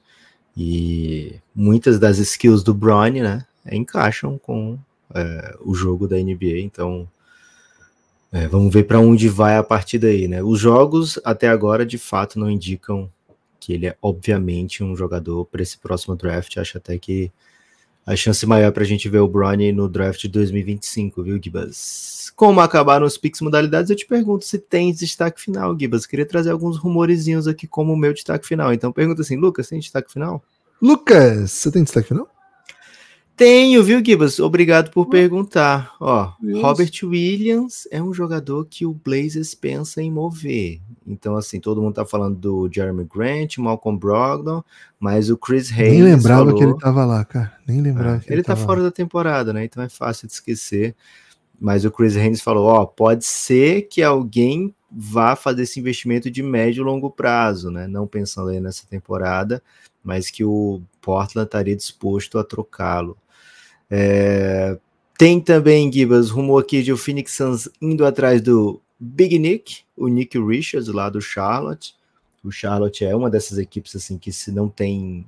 [0.58, 4.80] e muitas das skills do Bron, né, encaixam com
[5.14, 6.62] é, o jogo da NBA.
[6.62, 7.08] Então,
[8.32, 10.42] é, vamos ver para onde vai a partir daí, né?
[10.42, 13.08] Os jogos até agora de fato não indicam
[13.60, 16.58] que ele é obviamente um jogador para esse próximo draft.
[16.58, 17.32] Acho até que
[18.06, 22.32] a chance maior para a gente ver o Bronny no draft de 2025, viu, Gibas?
[22.36, 26.06] Como acabaram os picks modalidades, eu te pergunto se tem destaque final, Gibas.
[26.06, 28.74] Queria trazer alguns rumorezinhos aqui como o meu destaque final.
[28.74, 30.44] Então pergunta assim, Lucas, tem destaque final?
[30.82, 32.28] Lucas, você tem destaque final?
[33.36, 34.40] Tenho, viu, Gibas?
[34.40, 35.96] Obrigado por perguntar.
[36.00, 36.62] Ó, Deus.
[36.62, 40.80] Robert Williams é um jogador que o Blazers pensa em mover.
[41.12, 44.64] Então, assim, todo mundo tá falando do Jeremy Grant, Malcolm Brogdon,
[44.98, 45.92] mas o Chris Hayes.
[45.92, 46.58] Nem lembrava falou...
[46.58, 47.54] que ele tava lá, cara.
[47.68, 48.16] Nem lembrava.
[48.16, 48.86] É, que ele, ele tá fora lá.
[48.86, 49.66] da temporada, né?
[49.66, 50.96] Então é fácil de esquecer.
[51.60, 56.42] Mas o Chris Haynes falou: ó, pode ser que alguém vá fazer esse investimento de
[56.42, 57.88] médio e longo prazo, né?
[57.88, 59.62] Não pensando aí nessa temporada,
[60.02, 63.18] mas que o Portland estaria disposto a trocá-lo.
[63.90, 64.78] É...
[65.18, 70.08] Tem também, Gibas, rumor aqui de o Phoenix Suns indo atrás do Big Nick, o
[70.08, 71.96] Nick Richards, lá do Charlotte.
[72.44, 75.26] O Charlotte é uma dessas equipes assim que se não tem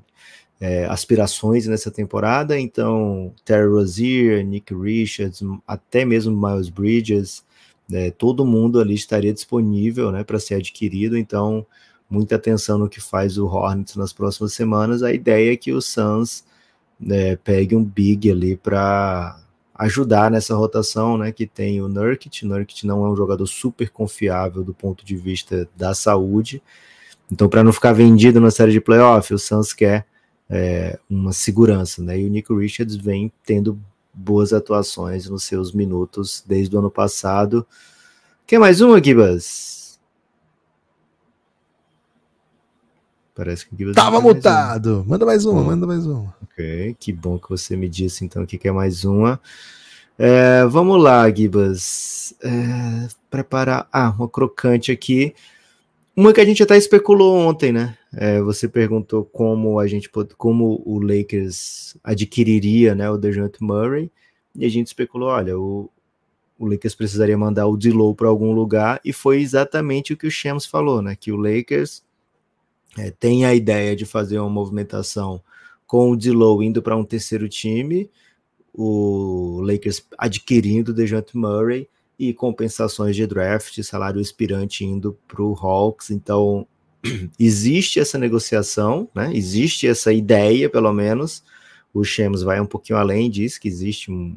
[0.61, 7.43] é, aspirações nessa temporada, então Terry Rozier, Nick Richards, até mesmo Miles Bridges,
[7.91, 11.65] é, todo mundo ali estaria disponível né, para ser adquirido, então
[12.07, 15.01] muita atenção no que faz o Hornets nas próximas semanas.
[15.01, 16.45] A ideia é que o Suns
[16.99, 19.42] né, pegue um big ali para
[19.75, 22.45] ajudar nessa rotação, né, que tem o Nurkic.
[22.45, 26.61] Nurkic não é um jogador super confiável do ponto de vista da saúde,
[27.31, 30.05] então para não ficar vendido na série de playoff, o Suns quer
[30.49, 32.19] é, uma segurança, né?
[32.19, 33.79] E o Nico Richards vem tendo
[34.13, 37.65] boas atuações nos seus minutos desde o ano passado.
[38.45, 39.82] Quer mais uma, Gibas?
[43.35, 44.97] Parece que o Gibas Tava mutado.
[44.97, 46.33] Mais manda mais uma, manda mais uma.
[46.43, 49.39] Ok, que bom que você me disse então que quer mais uma.
[50.17, 52.35] É, vamos lá, Gibas.
[52.43, 53.87] É, preparar.
[53.91, 55.33] Ah, uma crocante aqui.
[56.15, 57.97] Uma que a gente até especulou ontem, né?
[58.15, 60.07] É, você perguntou como a gente
[60.37, 64.11] como o Lakers adquiriria né, o DeJounte Murray,
[64.55, 65.89] e a gente especulou, olha, o,
[66.59, 70.31] o Lakers precisaria mandar o Dilow para algum lugar, e foi exatamente o que o
[70.31, 71.15] Shams falou, né?
[71.19, 72.03] Que o Lakers
[72.97, 75.41] é, tem a ideia de fazer uma movimentação
[75.85, 78.09] com o Dilow indo para um terceiro time,
[78.73, 81.87] o Lakers adquirindo o DeJounte Murray,
[82.17, 86.11] e compensações de draft, salário expirante indo para o Hawks.
[86.11, 86.67] Então,
[87.39, 89.31] existe essa negociação, né?
[89.33, 91.43] existe essa ideia, pelo menos.
[91.93, 94.35] O Shams vai um pouquinho além disso, que existe um,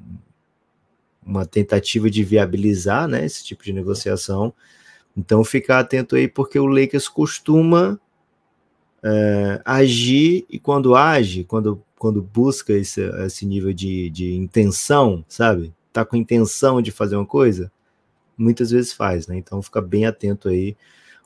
[1.24, 4.52] uma tentativa de viabilizar né, esse tipo de negociação.
[5.16, 7.98] Então, ficar atento aí, porque o Lakers costuma
[9.08, 15.72] é, agir e quando age, quando, quando busca esse, esse nível de, de intenção, sabe?
[15.92, 17.70] Tá com intenção de fazer uma coisa,
[18.36, 19.36] muitas vezes faz, né?
[19.36, 20.76] Então fica bem atento aí.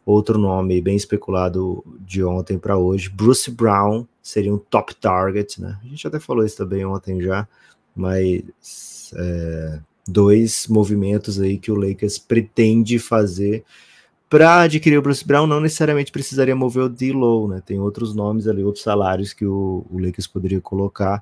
[0.04, 5.78] Outro nome bem especulado de ontem para hoje, Bruce Brown seria um top target, né?
[5.82, 7.48] A gente até falou isso também ontem já,
[7.94, 13.64] mas é, dois movimentos aí que o Lakers pretende fazer
[14.30, 17.60] para adquirir o Bruce Brown, não necessariamente precisaria mover o D-Low, né?
[17.66, 21.20] Tem outros nomes ali, outros salários que o, o Lakers poderia colocar,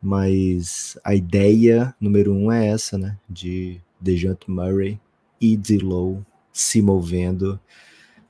[0.00, 3.18] mas a ideia número um é essa, né?
[3.28, 5.00] De DeJounte Murray
[5.40, 7.58] e D-Low se movendo.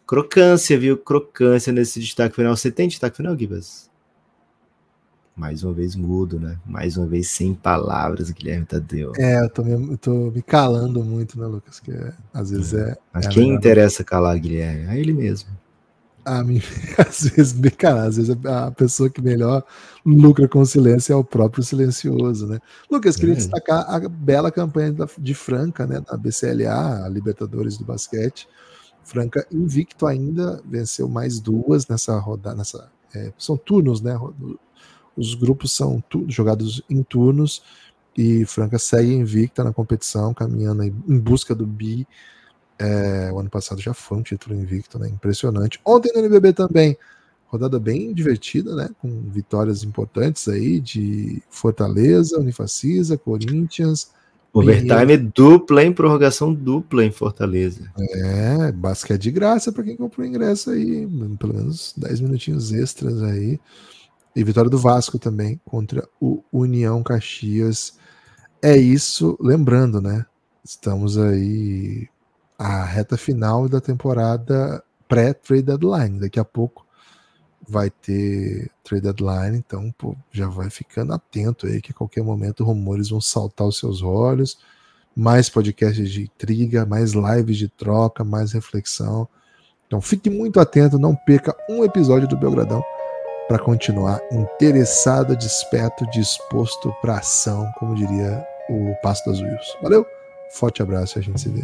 [0.06, 0.96] Crocância, viu?
[0.96, 2.56] Crocância nesse destaque final.
[2.56, 3.90] Você tem destaque final, Gibas?
[5.36, 6.56] Mais uma vez mudo, né?
[6.64, 9.12] Mais uma vez sem palavras, Guilherme Tadeu.
[9.18, 11.80] É, eu tô me, eu tô me calando muito, né, Lucas?
[11.80, 12.90] Que é, às vezes é.
[12.90, 14.86] é Mas é quem interessa calar, Guilherme?
[14.94, 15.50] É ele mesmo.
[16.24, 16.62] A mim,
[16.96, 19.64] às vezes, me calar, às vezes a pessoa que melhor
[20.06, 22.60] lucra com o silêncio é o próprio silencioso, né?
[22.88, 23.36] Lucas, queria é.
[23.36, 26.00] destacar a bela campanha de Franca, né?
[26.00, 28.48] Da BCLA, a Libertadores do basquete.
[29.02, 34.18] Franca invicto ainda, venceu mais duas nessa rodada, nessa, é, são turnos, né?
[35.16, 37.62] Os grupos são jogados em turnos
[38.16, 42.06] e Franca segue invicta na competição, caminhando em, busca do bi.
[42.78, 45.08] É, o ano passado já foi um título invicto, né?
[45.08, 45.80] Impressionante.
[45.84, 46.96] Ontem no NBB também,
[47.46, 48.90] rodada bem divertida, né?
[49.00, 54.12] Com vitórias importantes aí de Fortaleza, Unifacisa, Corinthians.
[54.52, 57.90] Overtime dupla em prorrogação dupla em Fortaleza.
[57.98, 61.08] É, basquete de graça para quem comprou ingresso aí,
[61.38, 63.58] pelo menos 10 minutinhos extras aí.
[64.34, 67.96] E vitória do Vasco também contra o União Caxias.
[68.60, 70.26] É isso, lembrando, né?
[70.64, 72.08] Estamos aí
[72.58, 76.18] a reta final da temporada pré-trade deadline.
[76.18, 76.84] Daqui a pouco
[77.68, 82.64] vai ter trade deadline, então pô, já vai ficando atento aí que a qualquer momento
[82.64, 84.58] rumores vão saltar os seus olhos.
[85.14, 89.28] Mais podcasts de intriga, mais lives de troca, mais reflexão.
[89.86, 92.82] Então fique muito atento, não perca um episódio do Belgradão
[93.48, 99.76] para continuar interessado, desperto, disposto para ação, como diria o Passo das Wills.
[99.82, 100.06] Valeu,
[100.50, 101.62] forte abraço e a gente se vê.